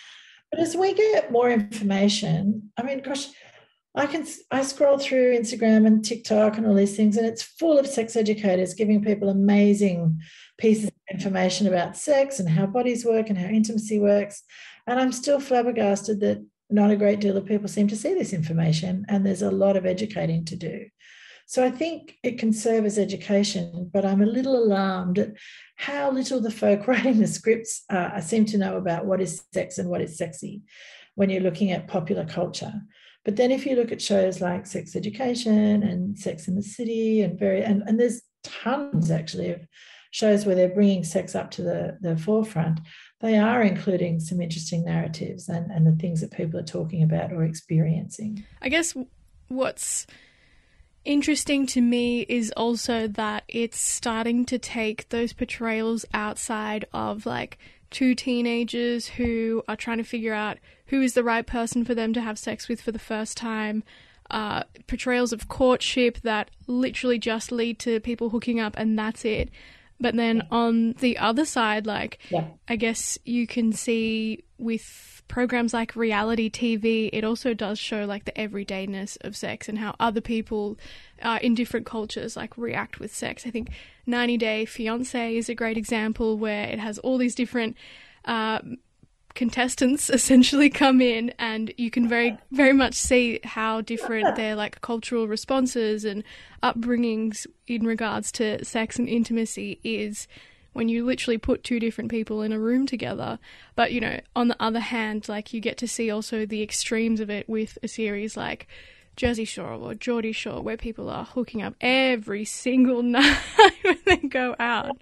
But 0.50 0.60
as 0.60 0.76
we 0.76 0.92
get 0.92 1.30
more 1.30 1.50
information, 1.50 2.70
I 2.76 2.82
mean, 2.82 3.00
gosh, 3.00 3.28
I 3.94 4.06
can 4.06 4.26
I 4.50 4.62
scroll 4.62 4.98
through 4.98 5.38
Instagram 5.38 5.86
and 5.86 6.02
TikTok 6.02 6.56
and 6.56 6.66
all 6.66 6.74
these 6.74 6.96
things, 6.96 7.16
and 7.16 7.26
it's 7.26 7.42
full 7.42 7.78
of 7.78 7.86
sex 7.86 8.16
educators 8.16 8.74
giving 8.74 9.04
people 9.04 9.28
amazing 9.28 10.20
pieces 10.56 10.86
of 10.86 10.92
information 11.10 11.66
about 11.66 11.96
sex 11.96 12.40
and 12.40 12.48
how 12.48 12.66
bodies 12.66 13.04
work 13.04 13.28
and 13.28 13.36
how 13.36 13.48
intimacy 13.48 13.98
works. 13.98 14.42
And 14.86 14.98
I'm 14.98 15.12
still 15.12 15.40
flabbergasted 15.40 16.20
that 16.20 16.44
not 16.70 16.90
a 16.90 16.96
great 16.96 17.20
deal 17.20 17.36
of 17.36 17.44
people 17.44 17.68
seem 17.68 17.86
to 17.88 17.96
see 17.96 18.14
this 18.14 18.32
information, 18.32 19.04
and 19.08 19.26
there's 19.26 19.42
a 19.42 19.50
lot 19.50 19.76
of 19.76 19.84
educating 19.84 20.46
to 20.46 20.56
do. 20.56 20.86
So 21.46 21.62
I 21.62 21.70
think 21.70 22.16
it 22.22 22.38
can 22.38 22.54
serve 22.54 22.86
as 22.86 22.98
education, 22.98 23.90
but 23.92 24.06
I'm 24.06 24.22
a 24.22 24.26
little 24.26 24.56
alarmed 24.56 25.18
at 25.18 25.34
how 25.76 26.10
little 26.10 26.40
the 26.40 26.50
folk 26.50 26.86
writing 26.88 27.18
the 27.18 27.26
scripts 27.26 27.84
uh, 27.90 28.22
seem 28.22 28.46
to 28.46 28.58
know 28.58 28.78
about 28.78 29.04
what 29.04 29.20
is 29.20 29.44
sex 29.52 29.76
and 29.76 29.90
what 29.90 30.00
is 30.00 30.16
sexy 30.16 30.62
when 31.14 31.28
you're 31.28 31.42
looking 31.42 31.72
at 31.72 31.88
popular 31.88 32.24
culture. 32.24 32.72
But 33.24 33.36
then 33.36 33.52
if 33.52 33.66
you 33.66 33.76
look 33.76 33.92
at 33.92 34.02
shows 34.02 34.40
like 34.40 34.66
Sex 34.66 34.96
Education 34.96 35.82
and 35.82 36.18
Sex 36.18 36.48
in 36.48 36.56
the 36.56 36.62
City 36.62 37.20
and 37.20 37.38
very 37.38 37.62
and, 37.62 37.82
and 37.86 37.98
there's 37.98 38.22
tons 38.42 39.10
actually 39.10 39.50
of 39.50 39.60
shows 40.12 40.44
where 40.44 40.54
they're 40.54 40.68
bringing 40.68 41.02
sex 41.02 41.34
up 41.34 41.50
to 41.50 41.62
the, 41.62 41.96
the 42.02 42.16
forefront, 42.16 42.80
they 43.20 43.38
are 43.38 43.62
including 43.62 44.20
some 44.20 44.40
interesting 44.40 44.84
narratives 44.84 45.48
and, 45.48 45.70
and 45.70 45.86
the 45.86 46.00
things 46.00 46.20
that 46.20 46.30
people 46.30 46.60
are 46.60 46.64
talking 46.64 47.02
about 47.02 47.32
or 47.32 47.44
experiencing. 47.44 48.44
I 48.60 48.68
guess 48.68 48.94
what's 49.48 50.06
interesting 51.04 51.66
to 51.66 51.80
me 51.80 52.20
is 52.28 52.52
also 52.56 53.08
that 53.08 53.44
it's 53.48 53.80
starting 53.80 54.44
to 54.46 54.58
take 54.58 55.08
those 55.08 55.32
portrayals 55.32 56.04
outside 56.12 56.84
of 56.92 57.24
like 57.24 57.58
two 57.90 58.14
teenagers 58.14 59.06
who 59.06 59.62
are 59.66 59.76
trying 59.76 59.98
to 59.98 60.04
figure 60.04 60.34
out 60.34 60.58
who 60.92 61.00
is 61.00 61.14
the 61.14 61.24
right 61.24 61.46
person 61.46 61.86
for 61.86 61.94
them 61.94 62.12
to 62.12 62.20
have 62.20 62.38
sex 62.38 62.68
with 62.68 62.82
for 62.82 62.92
the 62.92 62.98
first 62.98 63.34
time. 63.34 63.82
Uh, 64.30 64.62
portrayals 64.86 65.32
of 65.32 65.48
courtship 65.48 66.18
that 66.20 66.50
literally 66.66 67.18
just 67.18 67.50
lead 67.50 67.78
to 67.78 67.98
people 68.00 68.28
hooking 68.28 68.60
up 68.60 68.74
and 68.76 68.98
that's 68.98 69.24
it. 69.24 69.48
But 69.98 70.16
then 70.16 70.46
on 70.50 70.92
the 71.00 71.16
other 71.16 71.46
side, 71.46 71.86
like, 71.86 72.18
yeah. 72.28 72.44
I 72.68 72.76
guess 72.76 73.18
you 73.24 73.46
can 73.46 73.72
see 73.72 74.44
with 74.58 75.22
programs 75.28 75.72
like 75.72 75.96
reality 75.96 76.50
TV, 76.50 77.08
it 77.10 77.24
also 77.24 77.54
does 77.54 77.78
show 77.78 78.04
like 78.04 78.26
the 78.26 78.32
everydayness 78.32 79.16
of 79.22 79.34
sex 79.34 79.70
and 79.70 79.78
how 79.78 79.96
other 79.98 80.20
people 80.20 80.76
uh, 81.22 81.38
in 81.40 81.54
different 81.54 81.86
cultures 81.86 82.36
like 82.36 82.58
react 82.58 83.00
with 83.00 83.14
sex. 83.14 83.46
I 83.46 83.50
think 83.50 83.70
90 84.04 84.36
Day 84.36 84.66
Fiance 84.66 85.36
is 85.36 85.48
a 85.48 85.54
great 85.54 85.78
example 85.78 86.36
where 86.36 86.64
it 86.64 86.78
has 86.78 86.98
all 86.98 87.16
these 87.16 87.34
different 87.34 87.78
uh, 88.26 88.58
contestants 89.34 90.10
essentially 90.10 90.70
come 90.70 91.00
in 91.00 91.32
and 91.38 91.72
you 91.76 91.90
can 91.90 92.08
very 92.08 92.36
very 92.50 92.72
much 92.72 92.94
see 92.94 93.40
how 93.44 93.80
different 93.80 94.36
their 94.36 94.54
like 94.54 94.80
cultural 94.80 95.28
responses 95.28 96.04
and 96.04 96.24
upbringings 96.62 97.46
in 97.66 97.86
regards 97.86 98.30
to 98.32 98.64
sex 98.64 98.98
and 98.98 99.08
intimacy 99.08 99.80
is 99.82 100.26
when 100.72 100.88
you 100.88 101.04
literally 101.04 101.38
put 101.38 101.62
two 101.62 101.78
different 101.78 102.10
people 102.10 102.40
in 102.40 102.50
a 102.50 102.58
room 102.58 102.86
together. 102.86 103.38
But 103.74 103.92
you 103.92 104.00
know 104.00 104.20
on 104.34 104.48
the 104.48 104.56
other 104.60 104.80
hand 104.80 105.28
like 105.28 105.52
you 105.52 105.60
get 105.60 105.78
to 105.78 105.88
see 105.88 106.10
also 106.10 106.46
the 106.46 106.62
extremes 106.62 107.20
of 107.20 107.30
it 107.30 107.48
with 107.48 107.78
a 107.82 107.88
series 107.88 108.36
like 108.36 108.66
Jersey 109.16 109.44
Shore 109.44 109.74
or 109.74 109.94
Geordie 109.94 110.32
Shore 110.32 110.62
where 110.62 110.76
people 110.76 111.10
are 111.10 111.24
hooking 111.24 111.62
up 111.62 111.74
every 111.80 112.44
single 112.44 113.02
night 113.02 113.38
when 113.82 113.98
they 114.06 114.16
go 114.16 114.56
out 114.58 114.96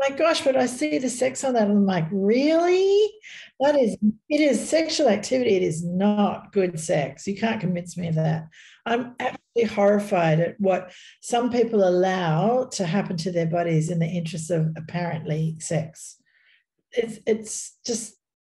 my 0.00 0.10
gosh, 0.10 0.42
but 0.42 0.56
I 0.56 0.66
see 0.66 0.98
the 0.98 1.08
sex 1.08 1.44
on 1.44 1.54
that. 1.54 1.68
And 1.68 1.78
I'm 1.78 1.86
like, 1.86 2.06
really? 2.10 3.10
That 3.60 3.76
is, 3.76 3.96
it 4.28 4.40
is 4.40 4.68
sexual 4.68 5.08
activity. 5.08 5.56
It 5.56 5.62
is 5.62 5.84
not 5.84 6.52
good 6.52 6.78
sex. 6.78 7.26
You 7.26 7.36
can't 7.36 7.60
convince 7.60 7.96
me 7.96 8.08
of 8.08 8.14
that. 8.14 8.48
I'm 8.86 9.14
absolutely 9.18 9.74
horrified 9.74 10.40
at 10.40 10.60
what 10.60 10.92
some 11.20 11.50
people 11.50 11.86
allow 11.86 12.66
to 12.72 12.86
happen 12.86 13.16
to 13.18 13.32
their 13.32 13.46
bodies 13.46 13.90
in 13.90 13.98
the 13.98 14.06
interest 14.06 14.50
of 14.50 14.72
apparently 14.76 15.56
sex. 15.58 16.16
It's, 16.92 17.18
it's 17.26 17.76
just, 17.84 18.14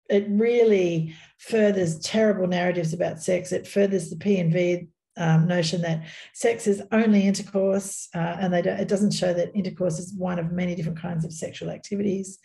it 0.10 0.27
really 0.29 1.15
furthers 1.38 2.00
terrible 2.00 2.48
narratives 2.48 2.93
about 2.93 3.21
sex. 3.21 3.51
It 3.51 3.67
furthers 3.67 4.10
the 4.10 4.17
P 4.17 4.39
and 4.39 4.53
V 4.53 4.88
um, 5.18 5.48
notion 5.48 5.82
that 5.82 6.06
sex 6.34 6.68
is 6.68 6.82
only 6.91 7.27
intercourse, 7.27 8.08
uh, 8.15 8.38
and 8.39 8.53
it 8.53 8.88
doesn't 8.88 9.12
show 9.12 9.34
that 9.34 9.56
intercourse 9.56 10.00
is 10.00 10.13
one 10.13 10.39
of 10.39 10.51
many 10.51 10.75
different 10.75 11.01
kinds 11.01 11.25
of 11.25 11.34
sexual 11.34 11.70
activities. 11.70 12.39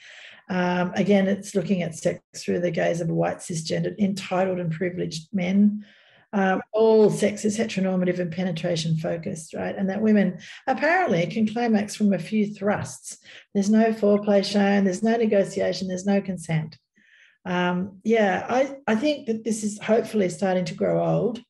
Um, 0.49 0.93
again, 0.95 1.27
it's 1.27 1.55
looking 1.55 1.83
at 1.83 1.95
sex 1.95 2.21
through 2.37 2.61
the 2.61 2.71
gaze 2.71 3.01
of 3.01 3.09
white 3.09 3.39
cisgendered, 3.39 3.99
entitled, 3.99 4.61
and 4.61 4.71
privileged 4.71 5.29
men. 5.33 5.85
Um, 6.33 6.61
all 6.73 7.09
sex 7.09 7.45
is 7.45 7.57
heteronormative 7.57 8.19
and 8.19 8.31
penetration 8.31 8.97
focused, 8.97 9.55
right? 9.55 9.75
And 9.77 9.89
that 9.89 10.03
women 10.03 10.39
apparently 10.67 11.27
can 11.27 11.49
climax 11.49 11.95
from 11.95 12.13
a 12.13 12.19
few 12.19 12.53
thrusts. 12.53 13.19
There's 13.55 13.71
no 13.71 13.93
foreplay 13.93 14.45
shown, 14.45 14.85
there's 14.85 15.03
no 15.03 15.17
negotiation, 15.17 15.89
there's 15.89 16.07
no 16.07 16.21
consent. 16.21 16.77
Um, 17.47 18.01
yeah, 18.03 18.45
I, 18.49 18.77
I 18.87 18.97
think 18.97 19.27
that 19.29 19.45
this 19.45 19.63
is 19.63 19.81
hopefully 19.81 20.29
starting 20.29 20.65
to 20.67 20.75
grow 20.75 21.05
old 21.05 21.41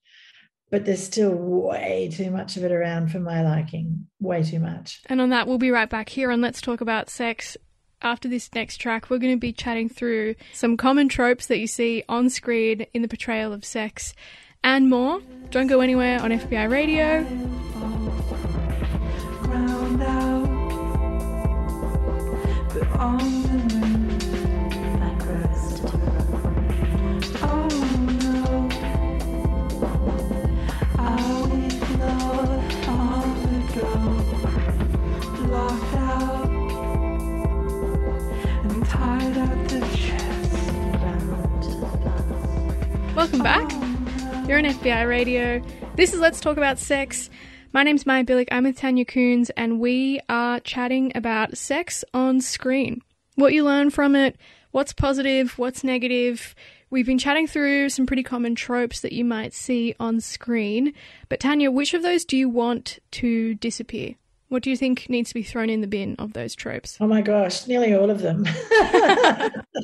but 0.70 0.84
there's 0.84 1.02
still 1.02 1.32
way 1.32 2.10
too 2.12 2.30
much 2.30 2.56
of 2.56 2.64
it 2.64 2.72
around 2.72 3.10
for 3.10 3.20
my 3.20 3.42
liking. 3.42 4.06
Way 4.20 4.42
too 4.42 4.58
much. 4.58 5.02
And 5.06 5.20
on 5.20 5.30
that, 5.30 5.46
we'll 5.46 5.58
be 5.58 5.70
right 5.70 5.88
back 5.88 6.08
here 6.08 6.30
and 6.30 6.42
Let's 6.42 6.60
Talk 6.60 6.80
About 6.80 7.10
Sex. 7.10 7.56
After 8.02 8.28
this 8.28 8.52
next 8.54 8.76
track, 8.76 9.08
we're 9.08 9.18
going 9.18 9.34
to 9.34 9.40
be 9.40 9.52
chatting 9.52 9.88
through 9.88 10.34
some 10.52 10.76
common 10.76 11.08
tropes 11.08 11.46
that 11.46 11.58
you 11.58 11.66
see 11.66 12.04
on 12.08 12.28
screen 12.28 12.86
in 12.92 13.02
the 13.02 13.08
portrayal 13.08 13.52
of 13.52 13.64
sex 13.64 14.14
and 14.62 14.90
more. 14.90 15.20
Don't 15.50 15.66
go 15.66 15.80
anywhere 15.80 16.20
on 16.20 16.30
FBI 16.30 16.70
Radio. 16.70 17.24
Welcome 43.16 43.42
back. 43.42 43.70
You're 44.46 44.58
on 44.58 44.64
FBI 44.64 45.08
Radio. 45.08 45.60
This 45.96 46.14
is 46.14 46.20
Let's 46.20 46.40
Talk 46.40 46.56
About 46.56 46.78
Sex. 46.78 47.30
My 47.72 47.82
name's 47.82 48.06
Maia 48.06 48.24
Bilyk. 48.24 48.48
I'm 48.52 48.64
with 48.64 48.78
Tanya 48.78 49.04
Koens, 49.04 49.50
and 49.56 49.80
we 49.80 50.20
are 50.28 50.60
chatting 50.60 51.12
about 51.14 51.56
sex 51.56 52.04
on 52.14 52.40
screen. 52.40 53.02
What 53.34 53.52
you 53.52 53.64
learn 53.64 53.90
from 53.90 54.14
it, 54.14 54.36
what's 54.70 54.92
positive, 54.92 55.58
what's 55.58 55.82
negative. 55.82 56.54
We've 56.90 57.06
been 57.06 57.18
chatting 57.18 57.46
through 57.48 57.88
some 57.88 58.06
pretty 58.06 58.22
common 58.22 58.54
tropes 58.54 59.00
that 59.00 59.12
you 59.12 59.24
might 59.24 59.52
see 59.52 59.94
on 59.98 60.20
screen. 60.20 60.94
But 61.28 61.40
Tanya, 61.40 61.70
which 61.70 61.94
of 61.94 62.02
those 62.02 62.24
do 62.24 62.36
you 62.36 62.48
want 62.48 63.00
to 63.12 63.54
disappear? 63.56 64.14
What 64.48 64.62
do 64.62 64.70
you 64.70 64.76
think 64.76 65.08
needs 65.08 65.30
to 65.30 65.34
be 65.34 65.42
thrown 65.42 65.68
in 65.70 65.80
the 65.80 65.88
bin 65.88 66.14
of 66.18 66.32
those 66.32 66.54
tropes? 66.54 66.98
Oh 67.00 67.08
my 67.08 67.20
gosh, 67.20 67.66
nearly 67.66 67.94
all 67.94 68.10
of 68.10 68.20
them. 68.20 68.44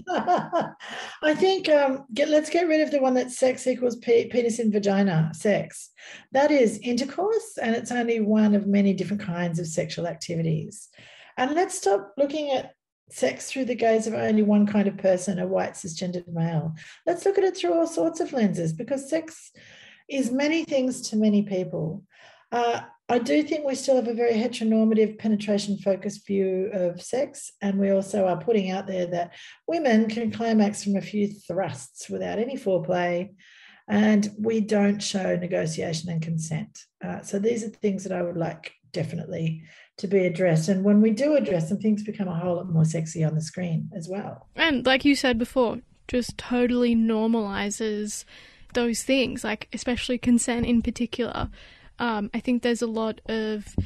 I 0.09 1.35
think 1.35 1.69
um, 1.69 2.05
get, 2.15 2.29
let's 2.29 2.49
get 2.49 2.69
rid 2.69 2.81
of 2.81 2.93
the 2.93 3.01
one 3.01 3.15
that 3.15 3.33
sex 3.33 3.67
equals 3.67 3.97
pe- 3.97 4.29
penis 4.29 4.61
and 4.61 4.73
vagina 4.73 5.33
sex. 5.35 5.91
That 6.31 6.53
is 6.53 6.79
intercourse, 6.79 7.59
and 7.61 7.75
it's 7.75 7.91
only 7.91 8.21
one 8.21 8.55
of 8.55 8.69
many 8.69 8.95
different 8.95 9.23
kinds 9.23 9.59
of 9.59 9.67
sexual 9.67 10.07
activities. 10.07 10.89
And 11.37 11.53
let's 11.53 11.77
stop 11.77 12.13
looking 12.17 12.53
at 12.53 12.75
sex 13.11 13.51
through 13.51 13.65
the 13.65 13.75
gaze 13.75 14.07
of 14.07 14.15
only 14.15 14.43
one 14.43 14.67
kind 14.67 14.87
of 14.87 14.97
person, 14.97 15.39
a 15.41 15.47
white 15.47 15.75
cisgendered 15.75 16.33
male. 16.33 16.75
Let's 17.05 17.25
look 17.25 17.37
at 17.37 17.45
it 17.45 17.57
through 17.57 17.75
all 17.75 17.87
sorts 17.87 18.21
of 18.21 18.33
lenses 18.33 18.73
because 18.73 19.11
sex 19.11 19.51
is 20.09 20.31
many 20.31 20.65
things 20.65 21.11
to 21.11 21.17
many 21.17 21.43
people. 21.43 22.05
Uh, 22.51 22.83
I 23.13 23.19
do 23.19 23.43
think 23.43 23.67
we 23.67 23.75
still 23.75 23.97
have 23.97 24.09
a 24.09 24.15
very 24.15 24.33
heteronormative, 24.33 25.19
penetration 25.19 25.77
focused 25.77 26.27
view 26.27 26.71
of 26.73 27.03
sex. 27.03 27.53
And 27.61 27.79
we 27.79 27.91
also 27.91 28.27
are 28.27 28.39
putting 28.39 28.71
out 28.71 28.87
there 28.87 29.05
that 29.05 29.35
women 29.67 30.09
can 30.09 30.31
climax 30.31 30.83
from 30.83 30.97
a 30.97 31.03
few 31.03 31.29
thrusts 31.29 32.09
without 32.09 32.39
any 32.39 32.57
foreplay. 32.57 33.35
And 33.87 34.31
we 34.39 34.63
don't 34.63 35.03
show 35.03 35.37
negotiation 35.37 36.09
and 36.09 36.23
consent. 36.23 36.79
Uh, 37.05 37.21
so 37.21 37.39
these 37.39 37.63
are 37.63 37.69
things 37.69 38.03
that 38.05 38.17
I 38.17 38.23
would 38.23 38.39
like 38.39 38.73
definitely 38.93 39.63
to 39.99 40.07
be 40.07 40.25
addressed. 40.25 40.71
And 40.71 40.83
when 40.83 41.03
we 41.03 41.11
do 41.11 41.37
address 41.37 41.69
them, 41.69 41.81
things 41.81 42.03
become 42.03 42.29
a 42.29 42.39
whole 42.39 42.57
lot 42.57 42.73
more 42.73 42.87
sexy 42.87 43.23
on 43.25 43.35
the 43.35 43.43
screen 43.43 43.91
as 43.95 44.09
well. 44.09 44.49
And 44.57 44.87
like 44.87 45.05
you 45.05 45.17
said 45.17 45.39
before, 45.39 45.81
just 46.09 46.39
totally 46.39 46.97
normalizes 46.97 48.25
those 48.73 49.03
things, 49.03 49.45
like 49.45 49.69
especially 49.75 50.17
consent 50.17 50.65
in 50.65 50.81
particular. 50.81 51.51
Um, 51.99 52.31
I 52.35 52.41
think 52.41 52.63
there's 52.63 52.83
a 52.83 52.87
lot 52.87 53.21
of 53.27 53.77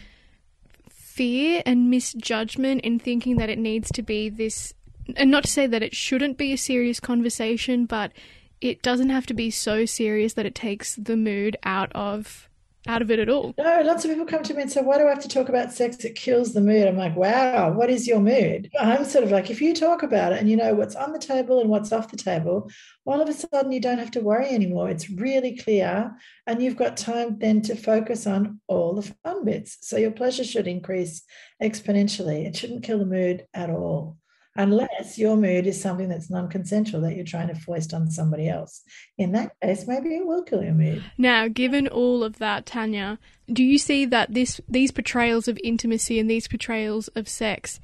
fear 0.89 1.63
and 1.65 1.91
misjudgment 1.91 2.83
in 2.83 2.99
thinking 2.99 3.37
that 3.37 3.49
it 3.49 3.59
needs 3.59 3.91
to 3.93 4.03
be 4.03 4.29
this, 4.29 4.75
and 5.17 5.31
not 5.31 5.45
to 5.45 5.51
say 5.51 5.67
that 5.67 5.83
it 5.83 5.95
shouldn't 5.95 6.37
be 6.37 6.53
a 6.53 6.59
serious 6.59 7.01
conversation, 7.01 7.87
but 7.87 8.13
it 8.61 8.83
doesn't 8.83 9.11
have 9.11 9.27
to 9.27 9.35
be 9.35 9.51
so 9.51 9.85
serious 9.85 10.35
that 10.35 10.47
it 10.47 10.55
takes 10.55 10.97
the 10.97 11.17
mood 11.17 11.57
out 11.63 11.93
of 11.93 12.49
out 12.87 13.03
of 13.03 13.11
it 13.11 13.19
at 13.19 13.29
all. 13.29 13.55
No, 13.59 13.83
lots 13.85 14.05
of 14.05 14.11
people 14.11 14.27
come 14.27 14.43
to 14.43 14.55
me 14.55 14.63
and 14.63 14.71
say, 14.71 14.83
Why 14.83 14.99
do 14.99 15.07
I 15.07 15.11
have 15.11 15.23
to 15.23 15.29
talk 15.29 15.49
about 15.49 15.73
sex? 15.73 16.05
It 16.05 16.15
kills 16.15 16.53
the 16.53 16.61
mood. 16.61 16.87
I'm 16.87 16.97
like, 16.97 17.17
Wow, 17.17 17.73
what 17.73 17.91
is 17.91 18.07
your 18.07 18.21
mood? 18.21 18.71
I'm 18.79 19.05
sort 19.05 19.25
of 19.25 19.31
like, 19.31 19.51
if 19.51 19.61
you 19.61 19.75
talk 19.75 20.03
about 20.03 20.33
it 20.33 20.41
and 20.41 20.51
you 20.51 20.57
know 20.57 20.75
what's 20.75 20.97
on 20.97 21.13
the 21.13 21.19
table 21.19 21.61
and 21.61 21.71
what's 21.71 21.93
off 21.93 22.11
the 22.11 22.17
table, 22.17 22.71
all 23.05 23.21
of 23.21 23.29
a 23.29 23.33
sudden 23.33 23.73
you 23.73 23.81
don't 23.81 23.99
have 23.99 24.11
to 24.13 24.21
worry 24.21 24.49
anymore. 24.49 24.91
It's 24.91 25.11
really 25.11 25.57
clear. 25.57 26.15
And 26.47 26.63
you've 26.63 26.77
got 26.77 26.97
time 26.97 27.39
then 27.39 27.63
to 27.63 27.77
focus 27.77 28.27
on 28.27 28.61
all 28.67 28.95
the 28.95 29.15
fun 29.25 29.45
bits. 29.45 29.79
So 29.83 29.97
your 29.97 30.13
pleasure 30.13 30.45
should 30.45 30.67
increase 30.67 31.23
exponentially. 31.63 32.47
It 32.47 32.57
shouldn't 32.57 32.85
kill 32.85 32.99
the 32.99 33.07
mood 33.07 33.47
at 33.55 33.71
all 33.71 34.19
unless 34.57 35.19
your 35.19 35.37
mood 35.37 35.67
is 35.67 35.81
something 35.81 36.09
that's 36.09 36.31
non-consensual 36.31 37.01
that 37.03 37.15
you're 37.15 37.25
trying 37.25 37.49
to 37.49 37.55
foist 37.55 37.95
on 37.95 38.11
somebody 38.11 38.49
else. 38.49 38.83
In 39.19 39.33
that 39.33 39.53
case, 39.63 39.87
maybe 39.87 40.15
it 40.17 40.27
will 40.27 40.43
kill 40.43 40.63
your 40.63 40.75
mood. 40.75 41.03
Now, 41.19 41.49
given 41.49 41.89
all 41.89 42.25
of 42.25 42.39
that, 42.39 42.67
Tanya, 42.67 43.19
do 43.53 43.63
you 43.63 43.79
see 43.79 44.05
that 44.07 44.35
this 44.35 44.61
these 44.69 44.91
portrayals 44.91 45.49
of 45.49 45.59
intimacy 45.63 46.19
and 46.19 46.31
these 46.31 46.49
portrayals 46.49 47.09
of 47.09 47.29
sex, 47.29 47.81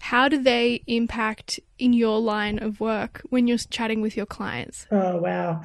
how 0.00 0.28
do 0.28 0.42
they 0.42 0.82
impact 0.86 1.58
in 1.78 1.92
your 1.92 2.20
line 2.20 2.58
of 2.58 2.80
work 2.80 3.22
when 3.30 3.46
you're 3.46 3.58
chatting 3.58 4.00
with 4.00 4.16
your 4.16 4.26
clients? 4.26 4.86
Oh 4.90 5.16
wow 5.18 5.62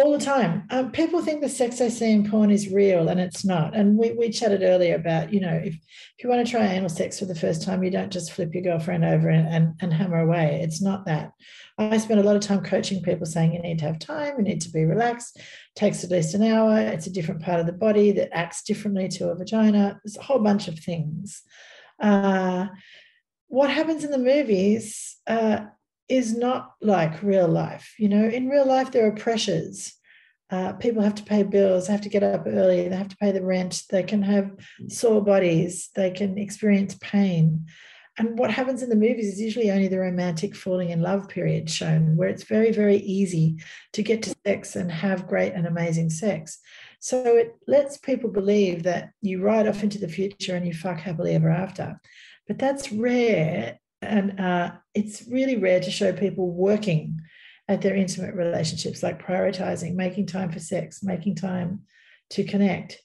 all 0.00 0.12
the 0.12 0.24
time. 0.24 0.64
Um, 0.70 0.90
people 0.90 1.22
think 1.22 1.40
the 1.40 1.48
sex 1.48 1.78
they 1.78 1.90
see 1.90 2.10
in 2.10 2.28
porn 2.28 2.50
is 2.50 2.72
real, 2.72 3.08
and 3.08 3.20
it's 3.20 3.44
not. 3.44 3.76
And 3.76 3.96
we, 3.96 4.12
we 4.12 4.30
chatted 4.30 4.62
earlier 4.62 4.94
about, 4.94 5.32
you 5.32 5.40
know, 5.40 5.54
if, 5.54 5.74
if 5.74 6.24
you 6.24 6.30
want 6.30 6.44
to 6.44 6.50
try 6.50 6.66
anal 6.66 6.88
sex 6.88 7.18
for 7.18 7.26
the 7.26 7.34
first 7.34 7.62
time, 7.62 7.82
you 7.82 7.90
don't 7.90 8.12
just 8.12 8.32
flip 8.32 8.54
your 8.54 8.62
girlfriend 8.62 9.04
over 9.04 9.28
and, 9.28 9.46
and, 9.48 9.74
and 9.80 9.92
hammer 9.92 10.20
away. 10.20 10.60
It's 10.62 10.82
not 10.82 11.06
that. 11.06 11.32
I 11.78 11.96
spend 11.96 12.20
a 12.20 12.22
lot 12.22 12.36
of 12.36 12.42
time 12.42 12.62
coaching 12.62 13.02
people 13.02 13.24
saying 13.24 13.54
you 13.54 13.62
need 13.62 13.78
to 13.78 13.86
have 13.86 13.98
time, 13.98 14.34
you 14.36 14.44
need 14.44 14.60
to 14.62 14.70
be 14.70 14.84
relaxed, 14.84 15.38
it 15.38 15.44
takes 15.76 16.04
at 16.04 16.10
least 16.10 16.34
an 16.34 16.42
hour. 16.42 16.78
It's 16.78 17.06
a 17.06 17.12
different 17.12 17.42
part 17.42 17.60
of 17.60 17.66
the 17.66 17.72
body 17.72 18.12
that 18.12 18.36
acts 18.36 18.62
differently 18.62 19.08
to 19.08 19.30
a 19.30 19.34
vagina. 19.34 19.98
There's 20.04 20.18
a 20.18 20.22
whole 20.22 20.40
bunch 20.40 20.68
of 20.68 20.78
things. 20.78 21.42
Uh, 21.98 22.66
what 23.48 23.70
happens 23.70 24.04
in 24.04 24.10
the 24.10 24.18
movies 24.18 25.16
uh, 25.26 25.60
is 26.10 26.36
not 26.36 26.74
like 26.80 27.22
real 27.22 27.48
life. 27.48 27.94
You 27.98 28.08
know, 28.08 28.24
in 28.24 28.48
real 28.48 28.66
life, 28.66 28.90
there 28.90 29.06
are 29.06 29.12
pressures. 29.12 29.94
Uh, 30.50 30.72
people 30.74 31.02
have 31.02 31.14
to 31.14 31.22
pay 31.22 31.44
bills, 31.44 31.86
they 31.86 31.92
have 31.92 32.00
to 32.02 32.08
get 32.08 32.24
up 32.24 32.42
early, 32.44 32.88
they 32.88 32.96
have 32.96 33.08
to 33.08 33.16
pay 33.18 33.30
the 33.30 33.44
rent, 33.44 33.84
they 33.88 34.02
can 34.02 34.20
have 34.20 34.50
sore 34.88 35.22
bodies, 35.22 35.90
they 35.94 36.10
can 36.10 36.36
experience 36.38 36.98
pain. 37.00 37.66
And 38.18 38.36
what 38.36 38.50
happens 38.50 38.82
in 38.82 38.90
the 38.90 38.96
movies 38.96 39.32
is 39.32 39.40
usually 39.40 39.70
only 39.70 39.86
the 39.86 40.00
romantic 40.00 40.56
falling 40.56 40.90
in 40.90 41.00
love 41.00 41.28
period 41.28 41.70
shown, 41.70 42.16
where 42.16 42.28
it's 42.28 42.42
very, 42.42 42.72
very 42.72 42.96
easy 42.96 43.62
to 43.92 44.02
get 44.02 44.22
to 44.24 44.34
sex 44.44 44.74
and 44.74 44.90
have 44.90 45.28
great 45.28 45.54
and 45.54 45.66
amazing 45.66 46.10
sex. 46.10 46.58
So 46.98 47.36
it 47.36 47.54
lets 47.66 47.96
people 47.96 48.28
believe 48.28 48.82
that 48.82 49.10
you 49.22 49.40
ride 49.42 49.68
off 49.68 49.84
into 49.84 49.98
the 49.98 50.08
future 50.08 50.56
and 50.56 50.66
you 50.66 50.74
fuck 50.74 50.98
happily 50.98 51.34
ever 51.34 51.48
after. 51.48 51.98
But 52.46 52.58
that's 52.58 52.92
rare 52.92 53.78
and 54.02 54.40
uh, 54.40 54.72
it's 54.94 55.24
really 55.28 55.56
rare 55.56 55.80
to 55.80 55.90
show 55.90 56.12
people 56.12 56.50
working 56.50 57.20
at 57.68 57.82
their 57.82 57.94
intimate 57.94 58.34
relationships, 58.34 59.02
like 59.02 59.24
prioritizing, 59.24 59.94
making 59.94 60.26
time 60.26 60.50
for 60.50 60.58
sex, 60.58 61.02
making 61.02 61.36
time 61.36 61.82
to 62.30 62.44
connect. 62.44 63.00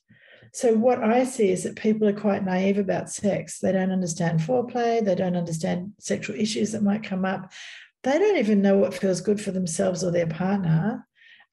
So, 0.53 0.73
what 0.73 1.03
I 1.03 1.25
see 1.25 1.51
is 1.51 1.63
that 1.63 1.75
people 1.75 2.07
are 2.07 2.13
quite 2.13 2.45
naive 2.45 2.77
about 2.77 3.09
sex. 3.09 3.59
They 3.59 3.73
don't 3.73 3.91
understand 3.91 4.39
foreplay, 4.39 5.03
they 5.03 5.15
don't 5.15 5.35
understand 5.35 5.93
sexual 5.99 6.35
issues 6.37 6.71
that 6.71 6.83
might 6.83 7.03
come 7.03 7.25
up. 7.25 7.51
They 8.03 8.17
don't 8.17 8.37
even 8.37 8.61
know 8.61 8.77
what 8.77 8.93
feels 8.93 9.21
good 9.21 9.41
for 9.41 9.51
themselves 9.51 10.03
or 10.03 10.11
their 10.11 10.27
partner 10.27 11.05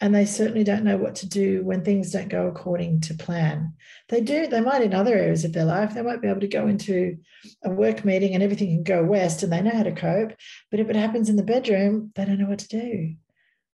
and 0.02 0.12
they 0.12 0.24
certainly 0.24 0.64
don't 0.64 0.82
know 0.82 0.96
what 0.96 1.14
to 1.14 1.28
do 1.28 1.62
when 1.62 1.84
things 1.84 2.10
don't 2.10 2.28
go 2.28 2.48
according 2.48 3.00
to 3.02 3.14
plan. 3.14 3.72
They 4.08 4.20
do, 4.20 4.48
they 4.48 4.60
might 4.60 4.82
in 4.82 4.92
other 4.92 5.14
areas 5.14 5.44
of 5.44 5.52
their 5.52 5.64
life, 5.64 5.94
they 5.94 6.02
might 6.02 6.20
be 6.20 6.26
able 6.26 6.40
to 6.40 6.48
go 6.48 6.66
into 6.66 7.18
a 7.64 7.70
work 7.70 8.04
meeting 8.04 8.34
and 8.34 8.42
everything 8.42 8.70
can 8.70 8.82
go 8.82 9.04
west 9.04 9.44
and 9.44 9.52
they 9.52 9.62
know 9.62 9.70
how 9.70 9.84
to 9.84 9.92
cope. 9.92 10.32
But 10.72 10.80
if 10.80 10.90
it 10.90 10.96
happens 10.96 11.28
in 11.28 11.36
the 11.36 11.44
bedroom, 11.44 12.10
they 12.16 12.24
don't 12.24 12.40
know 12.40 12.48
what 12.48 12.58
to 12.58 12.68
do. 12.68 13.14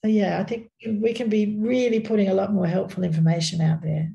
So, 0.02 0.10
yeah, 0.10 0.40
I 0.40 0.46
think 0.46 0.72
we 0.86 1.12
can 1.12 1.28
be 1.28 1.58
really 1.60 2.00
putting 2.00 2.30
a 2.30 2.34
lot 2.34 2.54
more 2.54 2.68
helpful 2.68 3.04
information 3.04 3.60
out 3.60 3.82
there. 3.82 4.10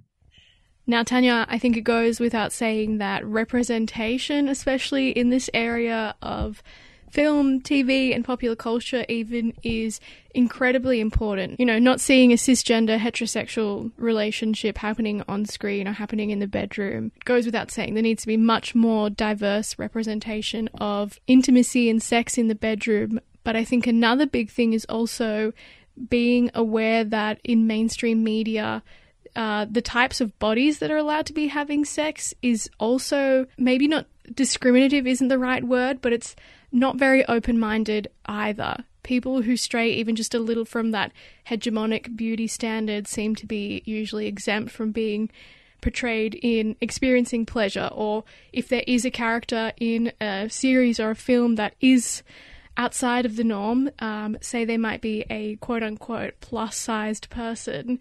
Now, 0.86 1.02
Tanya, 1.02 1.44
I 1.50 1.58
think 1.58 1.76
it 1.76 1.82
goes 1.82 2.20
without 2.20 2.54
saying 2.54 2.96
that 2.98 3.22
representation, 3.26 4.48
especially 4.48 5.10
in 5.10 5.28
this 5.28 5.50
area 5.52 6.14
of 6.22 6.62
film, 7.10 7.60
TV, 7.60 8.14
and 8.14 8.24
popular 8.24 8.56
culture 8.56 9.04
even 9.08 9.54
is 9.62 10.00
incredibly 10.34 11.00
important. 11.00 11.58
You 11.58 11.66
know, 11.66 11.78
not 11.78 12.00
seeing 12.00 12.32
a 12.32 12.36
cisgender 12.36 12.98
heterosexual 12.98 13.90
relationship 13.96 14.78
happening 14.78 15.22
on 15.28 15.46
screen 15.46 15.88
or 15.88 15.92
happening 15.92 16.30
in 16.30 16.38
the 16.38 16.46
bedroom 16.46 17.12
goes 17.24 17.46
without 17.46 17.70
saying. 17.70 17.94
There 17.94 18.02
needs 18.02 18.22
to 18.22 18.28
be 18.28 18.36
much 18.36 18.74
more 18.74 19.10
diverse 19.10 19.78
representation 19.78 20.68
of 20.80 21.18
intimacy 21.26 21.88
and 21.90 22.02
sex 22.02 22.38
in 22.38 22.48
the 22.48 22.54
bedroom. 22.54 23.20
But 23.44 23.56
I 23.56 23.64
think 23.64 23.86
another 23.86 24.26
big 24.26 24.50
thing 24.50 24.72
is 24.72 24.84
also 24.86 25.52
being 26.08 26.50
aware 26.54 27.04
that 27.04 27.40
in 27.42 27.66
mainstream 27.66 28.22
media, 28.22 28.82
uh, 29.34 29.66
the 29.70 29.82
types 29.82 30.20
of 30.20 30.38
bodies 30.38 30.78
that 30.78 30.90
are 30.90 30.96
allowed 30.96 31.26
to 31.26 31.32
be 31.32 31.48
having 31.48 31.84
sex 31.84 32.34
is 32.42 32.68
also 32.78 33.46
maybe 33.56 33.88
not 33.88 34.06
discriminative 34.34 35.06
isn't 35.06 35.28
the 35.28 35.38
right 35.38 35.64
word, 35.64 36.00
but 36.00 36.12
it's 36.12 36.36
not 36.72 36.96
very 36.96 37.24
open 37.26 37.58
minded 37.58 38.08
either. 38.26 38.84
People 39.02 39.42
who 39.42 39.56
stray 39.56 39.90
even 39.92 40.16
just 40.16 40.34
a 40.34 40.38
little 40.38 40.64
from 40.64 40.90
that 40.90 41.12
hegemonic 41.48 42.16
beauty 42.16 42.46
standard 42.46 43.06
seem 43.06 43.34
to 43.36 43.46
be 43.46 43.82
usually 43.86 44.26
exempt 44.26 44.70
from 44.70 44.92
being 44.92 45.30
portrayed 45.80 46.38
in 46.42 46.76
experiencing 46.80 47.46
pleasure, 47.46 47.88
or 47.92 48.24
if 48.52 48.68
there 48.68 48.84
is 48.86 49.04
a 49.04 49.10
character 49.10 49.72
in 49.78 50.12
a 50.20 50.48
series 50.50 50.98
or 50.98 51.10
a 51.10 51.16
film 51.16 51.54
that 51.54 51.74
is 51.80 52.22
outside 52.76 53.24
of 53.24 53.36
the 53.36 53.44
norm, 53.44 53.90
um, 53.98 54.36
say 54.40 54.64
they 54.64 54.76
might 54.76 55.00
be 55.00 55.24
a 55.30 55.56
quote 55.56 55.82
unquote 55.82 56.34
plus 56.40 56.76
sized 56.76 57.30
person, 57.30 57.98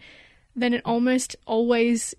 then 0.55 0.73
it 0.73 0.81
almost 0.85 1.35
always 1.45 2.15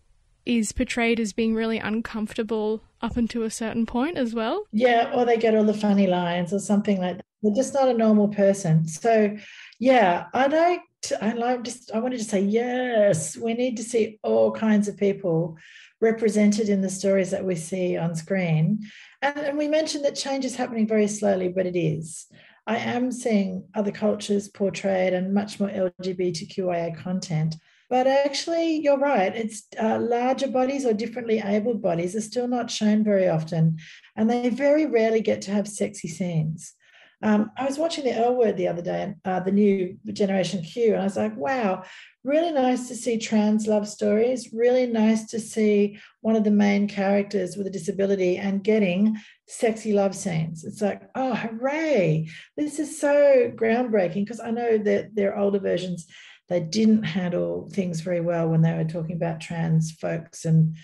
is 0.48 0.72
portrayed 0.72 1.20
as 1.20 1.34
being 1.34 1.54
really 1.54 1.78
uncomfortable 1.78 2.80
up 3.02 3.16
until 3.18 3.42
a 3.42 3.50
certain 3.50 3.84
point 3.84 4.16
as 4.16 4.34
well. 4.34 4.64
Yeah, 4.72 5.12
or 5.14 5.26
they 5.26 5.37
get 5.37 5.54
all 5.54 5.62
the 5.62 5.74
funny 5.74 6.06
lines 6.06 6.52
or 6.52 6.58
something 6.58 6.98
like 6.98 7.18
that. 7.18 7.24
They're 7.42 7.54
just 7.54 7.74
not 7.74 7.88
a 7.88 7.94
normal 7.94 8.28
person. 8.28 8.88
So, 8.88 9.37
yeah, 9.78 10.24
I 10.32 10.46
like 10.46 10.80
to, 11.02 11.24
I 11.24 11.32
like 11.34 11.62
just 11.62 11.92
I 11.92 12.00
wanted 12.00 12.18
to 12.18 12.24
say 12.24 12.40
yes, 12.40 13.37
we 13.37 13.54
need 13.54 13.76
to 13.76 13.84
see 13.84 14.18
all 14.24 14.50
kinds 14.50 14.88
of 14.88 14.96
people 14.96 15.56
represented 16.00 16.68
in 16.68 16.80
the 16.80 16.90
stories 16.90 17.30
that 17.30 17.44
we 17.44 17.54
see 17.54 17.96
on 17.96 18.16
screen. 18.16 18.80
And, 19.20 19.38
and 19.38 19.58
we 19.58 19.68
mentioned 19.68 20.04
that 20.04 20.16
change 20.16 20.44
is 20.44 20.56
happening 20.56 20.87
very 20.87 21.08
slowly, 21.08 21.48
but 21.48 21.66
it 21.66 21.78
is. 21.78 22.26
I 22.66 22.78
am 22.78 23.12
seeing 23.12 23.64
other 23.74 23.92
cultures 23.92 24.48
portrayed 24.48 25.12
and 25.12 25.34
much 25.34 25.61
more 25.61 25.68
LGBTQIA 25.68 26.96
content 26.96 27.56
but 27.90 28.07
actually, 28.07 28.81
you're 28.81 28.98
right. 28.98 29.35
It's 29.35 29.66
uh, 29.81 29.98
larger 29.98 30.48
bodies 30.48 30.85
or 30.85 30.92
differently 30.92 31.40
abled 31.44 31.81
bodies 31.81 32.14
are 32.14 32.20
still 32.20 32.48
not 32.48 32.70
shown 32.70 33.03
very 33.03 33.29
often, 33.29 33.79
and 34.16 34.29
they 34.29 34.51
very 34.51 34.87
rarely 34.87 35.20
get 35.20 35.42
to 35.42 35.53
have 35.53 35.66
sexy 35.68 36.09
scenes. 36.09 36.74
Um, 37.20 37.51
I 37.57 37.64
was 37.64 37.79
watching 37.79 38.05
the 38.05 38.12
L 38.12 38.37
Word 38.37 38.57
the 38.57 38.68
other 38.68 38.83
day, 38.83 39.14
uh, 39.24 39.40
the 39.40 39.51
new 39.51 39.96
Generation 40.12 40.62
Q, 40.62 40.92
and 40.92 41.01
I 41.01 41.05
was 41.05 41.16
like, 41.16 41.37
wow, 41.37 41.83
really 42.22 42.53
nice 42.53 42.88
to 42.88 42.94
see 42.94 43.18
trans 43.18 43.66
love 43.66 43.88
stories. 43.88 44.51
Really 44.53 44.87
nice 44.87 45.27
to 45.31 45.40
see 45.40 45.98
one 46.20 46.37
of 46.37 46.44
the 46.44 46.53
main 46.53 46.87
characters 46.87 47.57
with 47.57 47.66
a 47.66 47.70
disability 47.70 48.37
and 48.37 48.62
getting 48.62 49.16
sexy 49.48 49.92
love 49.92 50.14
scenes. 50.14 50.64
It's 50.64 50.81
like, 50.81 51.03
oh, 51.16 51.35
hooray! 51.35 52.29
This 52.57 52.79
is 52.79 53.01
so 53.01 53.51
groundbreaking 53.57 54.24
because 54.24 54.40
I 54.40 54.53
know 54.53 54.79
that 54.79 55.16
there 55.16 55.35
are 55.35 55.38
older 55.38 55.59
versions 55.59 56.07
they 56.48 56.61
didn't 56.61 57.02
handle 57.02 57.68
things 57.70 58.00
very 58.00 58.20
well 58.20 58.48
when 58.48 58.62
they 58.62 58.72
were 58.72 58.84
talking 58.84 59.16
about 59.16 59.40
trans 59.40 59.92
folks 59.92 60.44
and 60.44 60.76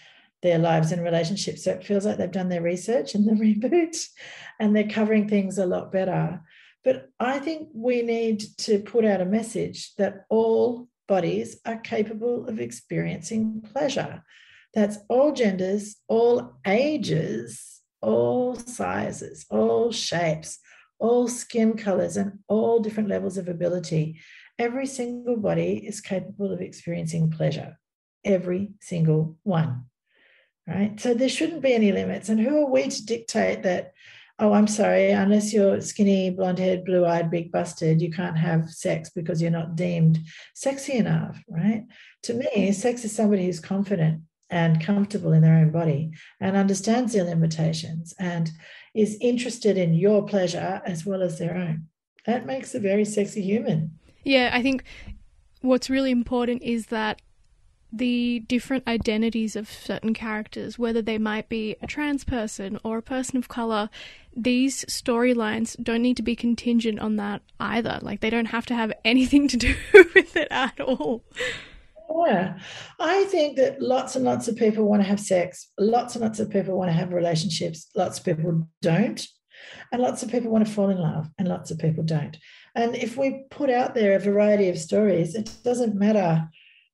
their 0.42 0.58
lives 0.58 0.92
and 0.92 1.02
relationships. 1.02 1.64
So 1.64 1.72
it 1.72 1.84
feels 1.84 2.04
like 2.04 2.18
they've 2.18 2.30
done 2.30 2.50
their 2.50 2.62
research 2.62 3.14
in 3.14 3.24
the 3.26 3.32
reboot 3.32 4.06
and 4.60 4.76
they're 4.76 4.88
covering 4.88 5.28
things 5.28 5.58
a 5.58 5.66
lot 5.66 5.90
better. 5.90 6.40
But 6.84 7.08
I 7.18 7.38
think 7.38 7.70
we 7.72 8.02
need 8.02 8.44
to 8.58 8.78
put 8.78 9.06
out 9.06 9.22
a 9.22 9.26
message 9.26 9.94
that 9.96 10.26
all 10.28 10.88
bodies 11.08 11.58
are 11.64 11.78
capable 11.78 12.46
of 12.46 12.60
experiencing 12.60 13.64
pleasure. 13.72 14.22
That's 14.74 14.98
all 15.08 15.32
genders, 15.32 15.96
all 16.08 16.58
ages, 16.66 17.80
all 18.02 18.56
sizes, 18.56 19.46
all 19.48 19.92
shapes, 19.92 20.58
all 20.98 21.26
skin 21.28 21.76
colors, 21.76 22.16
and 22.16 22.40
all 22.48 22.80
different 22.80 23.08
levels 23.08 23.38
of 23.38 23.48
ability. 23.48 24.20
Every 24.58 24.86
single 24.86 25.36
body 25.36 25.84
is 25.86 26.00
capable 26.00 26.52
of 26.52 26.60
experiencing 26.60 27.30
pleasure, 27.30 27.78
every 28.24 28.72
single 28.80 29.36
one. 29.42 29.86
Right. 30.66 30.98
So 30.98 31.12
there 31.12 31.28
shouldn't 31.28 31.62
be 31.62 31.74
any 31.74 31.92
limits. 31.92 32.30
And 32.30 32.40
who 32.40 32.64
are 32.64 32.70
we 32.70 32.88
to 32.88 33.04
dictate 33.04 33.64
that 33.64 33.92
oh, 34.38 34.52
I'm 34.52 34.66
sorry, 34.66 35.10
unless 35.10 35.52
you're 35.52 35.80
skinny, 35.80 36.30
blonde 36.30 36.58
haired, 36.58 36.84
blue 36.84 37.06
eyed, 37.06 37.30
big 37.30 37.52
busted, 37.52 38.02
you 38.02 38.10
can't 38.10 38.36
have 38.36 38.70
sex 38.70 39.10
because 39.10 39.40
you're 39.40 39.50
not 39.50 39.76
deemed 39.76 40.18
sexy 40.54 40.94
enough, 40.94 41.42
right? 41.48 41.84
To 42.24 42.34
me, 42.34 42.72
sex 42.72 43.04
is 43.04 43.14
somebody 43.14 43.46
who's 43.46 43.60
confident 43.60 44.22
and 44.50 44.84
comfortable 44.84 45.32
in 45.32 45.42
their 45.42 45.56
own 45.56 45.70
body 45.70 46.12
and 46.40 46.56
understands 46.56 47.12
their 47.12 47.24
limitations 47.24 48.14
and 48.18 48.50
is 48.94 49.16
interested 49.20 49.78
in 49.78 49.94
your 49.94 50.26
pleasure 50.26 50.82
as 50.84 51.06
well 51.06 51.22
as 51.22 51.38
their 51.38 51.56
own. 51.56 51.86
That 52.26 52.46
makes 52.46 52.74
a 52.74 52.80
very 52.80 53.04
sexy 53.04 53.42
human. 53.42 53.98
Yeah, 54.24 54.50
I 54.52 54.62
think 54.62 54.84
what's 55.60 55.90
really 55.90 56.10
important 56.10 56.62
is 56.62 56.86
that 56.86 57.20
the 57.92 58.40
different 58.48 58.86
identities 58.88 59.54
of 59.54 59.70
certain 59.70 60.14
characters, 60.14 60.78
whether 60.78 61.00
they 61.00 61.16
might 61.16 61.48
be 61.48 61.76
a 61.80 61.86
trans 61.86 62.24
person 62.24 62.78
or 62.82 62.98
a 62.98 63.02
person 63.02 63.36
of 63.36 63.48
color, 63.48 63.88
these 64.36 64.84
storylines 64.86 65.80
don't 65.82 66.02
need 66.02 66.16
to 66.16 66.22
be 66.22 66.34
contingent 66.34 66.98
on 66.98 67.16
that 67.16 67.42
either. 67.60 68.00
Like, 68.02 68.20
they 68.20 68.30
don't 68.30 68.46
have 68.46 68.66
to 68.66 68.74
have 68.74 68.92
anything 69.04 69.46
to 69.48 69.56
do 69.56 69.76
with 70.14 70.36
it 70.36 70.48
at 70.50 70.80
all. 70.80 71.22
Yeah. 72.26 72.58
I 72.98 73.24
think 73.24 73.56
that 73.58 73.80
lots 73.80 74.16
and 74.16 74.24
lots 74.24 74.48
of 74.48 74.56
people 74.56 74.84
want 74.84 75.02
to 75.02 75.08
have 75.08 75.20
sex, 75.20 75.70
lots 75.78 76.16
and 76.16 76.24
lots 76.24 76.40
of 76.40 76.50
people 76.50 76.76
want 76.76 76.88
to 76.88 76.96
have 76.96 77.12
relationships, 77.12 77.88
lots 77.94 78.18
of 78.18 78.24
people 78.24 78.68
don't. 78.82 79.24
And 79.92 80.02
lots 80.02 80.22
of 80.22 80.30
people 80.30 80.50
want 80.50 80.66
to 80.66 80.72
fall 80.72 80.90
in 80.90 80.98
love, 80.98 81.28
and 81.38 81.48
lots 81.48 81.70
of 81.70 81.78
people 81.78 82.04
don't. 82.04 82.36
And 82.74 82.94
if 82.96 83.16
we 83.16 83.44
put 83.50 83.70
out 83.70 83.94
there 83.94 84.14
a 84.14 84.20
variety 84.20 84.68
of 84.68 84.78
stories, 84.78 85.34
it 85.34 85.50
doesn't 85.62 85.94
matter 85.94 86.48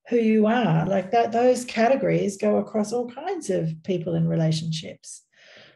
who 0.09 0.17
you 0.17 0.47
are. 0.47 0.87
Like 0.87 1.11
that, 1.13 1.33
those 1.33 1.65
categories 1.65 2.37
go 2.37 2.57
across 2.57 2.93
all 2.93 3.11
kinds 3.11 3.49
of 3.51 3.73
people 3.85 4.15
in 4.15 4.29
relationships. 4.29 5.23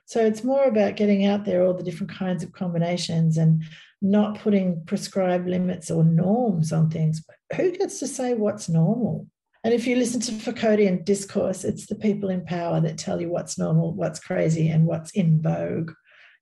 So 0.07 0.24
it's 0.24 0.44
more 0.44 0.64
about 0.64 0.96
getting 0.96 1.24
out 1.24 1.44
there 1.44 1.64
all 1.64 1.72
the 1.72 1.83
different 1.83 2.12
kinds 2.12 2.42
of 2.42 2.52
combinations 2.52 3.38
and 3.38 3.62
not 4.02 4.38
putting 4.40 4.85
prescribed 4.85 5.48
limits 5.48 5.90
or 5.90 6.04
norms 6.04 6.72
on 6.72 6.90
things. 6.90 7.24
Who 7.57 7.72
gets 7.72 8.00
to 8.00 8.07
say 8.07 8.35
what's 8.35 8.68
normal? 8.68 9.26
And 9.62 9.72
if 9.72 9.87
you 9.87 9.96
listen 9.96 10.20
to 10.20 10.33
Foucauldian 10.33 11.07
discourse, 11.07 11.64
it's 11.64 11.87
the 11.87 11.94
people 11.94 12.28
in 12.28 12.44
power 12.44 12.83
that 12.83 12.98
tell 12.98 13.18
you 13.18 13.30
what's 13.30 13.57
normal, 13.57 13.94
what's 13.94 14.20
crazy, 14.20 14.68
and 14.68 14.85
what's 14.85 15.12
in 15.12 15.40
vogue 15.40 15.92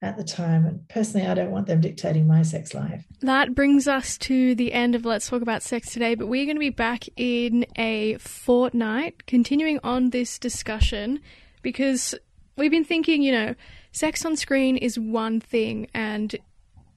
at 0.03 0.17
the 0.17 0.25
time. 0.25 0.67
And 0.67 0.87
personally, 0.89 1.27
I 1.27 1.35
don't 1.35 1.51
want 1.51 1.69
them 1.69 1.81
dictating 1.81 2.27
my 2.27 2.43
sex 2.43 2.75
life. 2.75 3.07
That 3.21 3.55
brings 3.55 3.87
us 3.87 4.19
to 4.19 4.55
the 4.55 4.73
end 4.73 4.95
of 4.95 5.05
Let's 5.05 5.29
Talk 5.29 5.43
About 5.43 5.63
Sex 5.63 5.93
today, 5.93 6.15
but 6.17 6.27
we're 6.27 6.45
going 6.45 6.57
to 6.57 6.61
be 6.61 6.71
back 6.71 7.09
in 7.17 7.65
a 7.77 8.17
fortnight 8.19 9.27
continuing 9.27 9.79
on 9.85 10.11
this 10.11 10.39
discussion 10.39 11.21
because 11.63 12.15
we've 12.57 12.71
been 12.71 12.85
thinking, 12.85 13.23
you 13.23 13.33
know, 13.33 13.55
sex 13.93 14.25
on 14.25 14.37
screen 14.37 14.77
is 14.77 14.99
one 14.99 15.41
thing, 15.41 15.87
and 15.95 16.35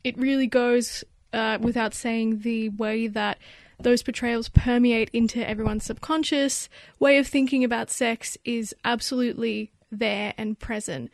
it 0.04 0.18
really 0.18 0.48
goes 0.48 1.04
uh, 1.32 1.60
without 1.62 1.94
saying 1.94 2.40
the 2.40 2.70
way 2.70 3.08
that 3.08 3.38
those 3.80 4.02
portrayals 4.02 4.50
permeate 4.50 5.10
into 5.12 5.48
everyone's 5.48 5.84
subconscious 5.84 6.70
way 7.00 7.18
of 7.18 7.28
thinking 7.28 7.64
about 7.64 7.92
sex 7.92 8.38
is 8.46 8.74
absolutely 8.86 9.72
there 9.92 10.34
and 10.38 10.58
present. 10.58 11.12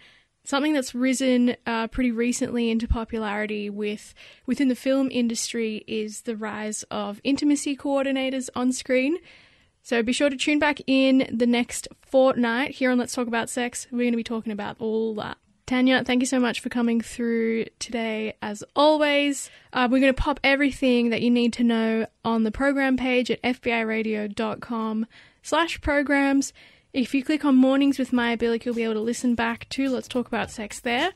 Something 0.52 0.74
that's 0.74 0.94
risen 0.94 1.56
uh, 1.66 1.88
pretty 1.88 2.12
recently 2.12 2.70
into 2.70 2.86
popularity 2.86 3.70
with 3.70 4.14
within 4.46 4.68
the 4.68 4.76
film 4.76 5.08
industry 5.10 5.86
is 5.88 6.24
the 6.24 6.36
rise 6.36 6.84
of 6.92 7.22
intimacy 7.24 7.78
coordinators 7.78 8.50
on 8.54 8.74
screen. 8.74 9.16
So 9.82 10.04
be 10.04 10.12
sure 10.12 10.30
to 10.30 10.36
tune 10.36 10.60
back 10.60 10.82
in 10.88 11.26
the 11.32 11.48
next 11.48 11.88
fortnight 12.02 12.72
here 12.72 12.92
on 12.92 12.98
Let's 12.98 13.14
Talk 13.14 13.30
About 13.30 13.50
Sex. 13.50 13.88
We're 13.92 14.00
going 14.00 14.12
to 14.12 14.18
be 14.18 14.26
talking 14.26 14.52
about 14.52 14.76
all 14.80 15.16
that. 15.16 15.38
Tanya, 15.68 16.04
thank 16.04 16.22
you 16.22 16.28
so 16.28 16.38
much 16.38 16.60
for 16.60 16.68
coming 16.68 17.00
through 17.00 17.68
today, 17.80 18.36
as 18.42 18.62
always. 18.76 19.50
Uh, 19.72 19.88
we're 19.90 20.02
going 20.02 20.14
to 20.14 20.22
pop 20.22 20.42
everything 20.44 21.12
that 21.12 21.22
you 21.22 21.32
need 21.32 21.54
to 21.54 21.64
know 21.64 22.08
on 22.26 22.44
the 22.44 22.52
program 22.52 22.98
page 22.98 23.32
at 23.32 23.42
fbiradio.com 23.42 25.06
slash 25.44 25.80
programs. 25.80 26.52
If 26.94 27.16
you 27.16 27.24
click 27.24 27.46
on 27.46 27.56
Mornings 27.56 27.98
with 27.98 28.12
Maia 28.12 28.36
Bilyk, 28.36 28.66
you'll 28.66 28.76
be 28.76 28.84
able 28.84 28.96
to 28.96 29.00
listen 29.00 29.34
back 29.34 29.68
to 29.70 29.90
Let's 29.90 30.10
Talk 30.10 30.28
About 30.28 30.52
Sex 30.52 30.82
there, 30.82 31.12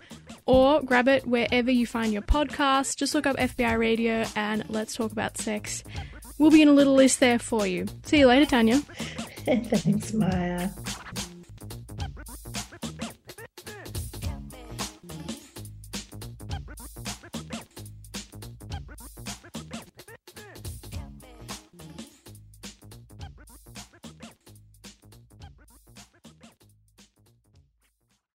or 0.45 0.81
grab 0.81 1.09
it 1.09 1.27
wherever 1.27 1.69
you 1.69 1.85
find 1.85 2.13
your 2.13 2.21
podcast. 2.21 2.95
Just 2.95 3.13
look 3.13 3.25
up 3.25 3.35
FBI 3.35 3.77
Radio 3.77 4.23
and 4.37 4.63
Let's 4.69 4.95
Talk 4.95 5.11
About 5.11 5.37
Sex. 5.37 5.83
We'll 6.37 6.51
be 6.51 6.61
in 6.61 6.69
a 6.69 6.73
little 6.73 6.93
list 6.93 7.19
there 7.19 7.39
for 7.39 7.67
you. 7.67 7.87
See 8.03 8.19
you 8.19 8.27
later, 8.27 8.45
Tanya. 8.45 8.77
Thanks, 9.45 10.13
Maia. 10.13 10.69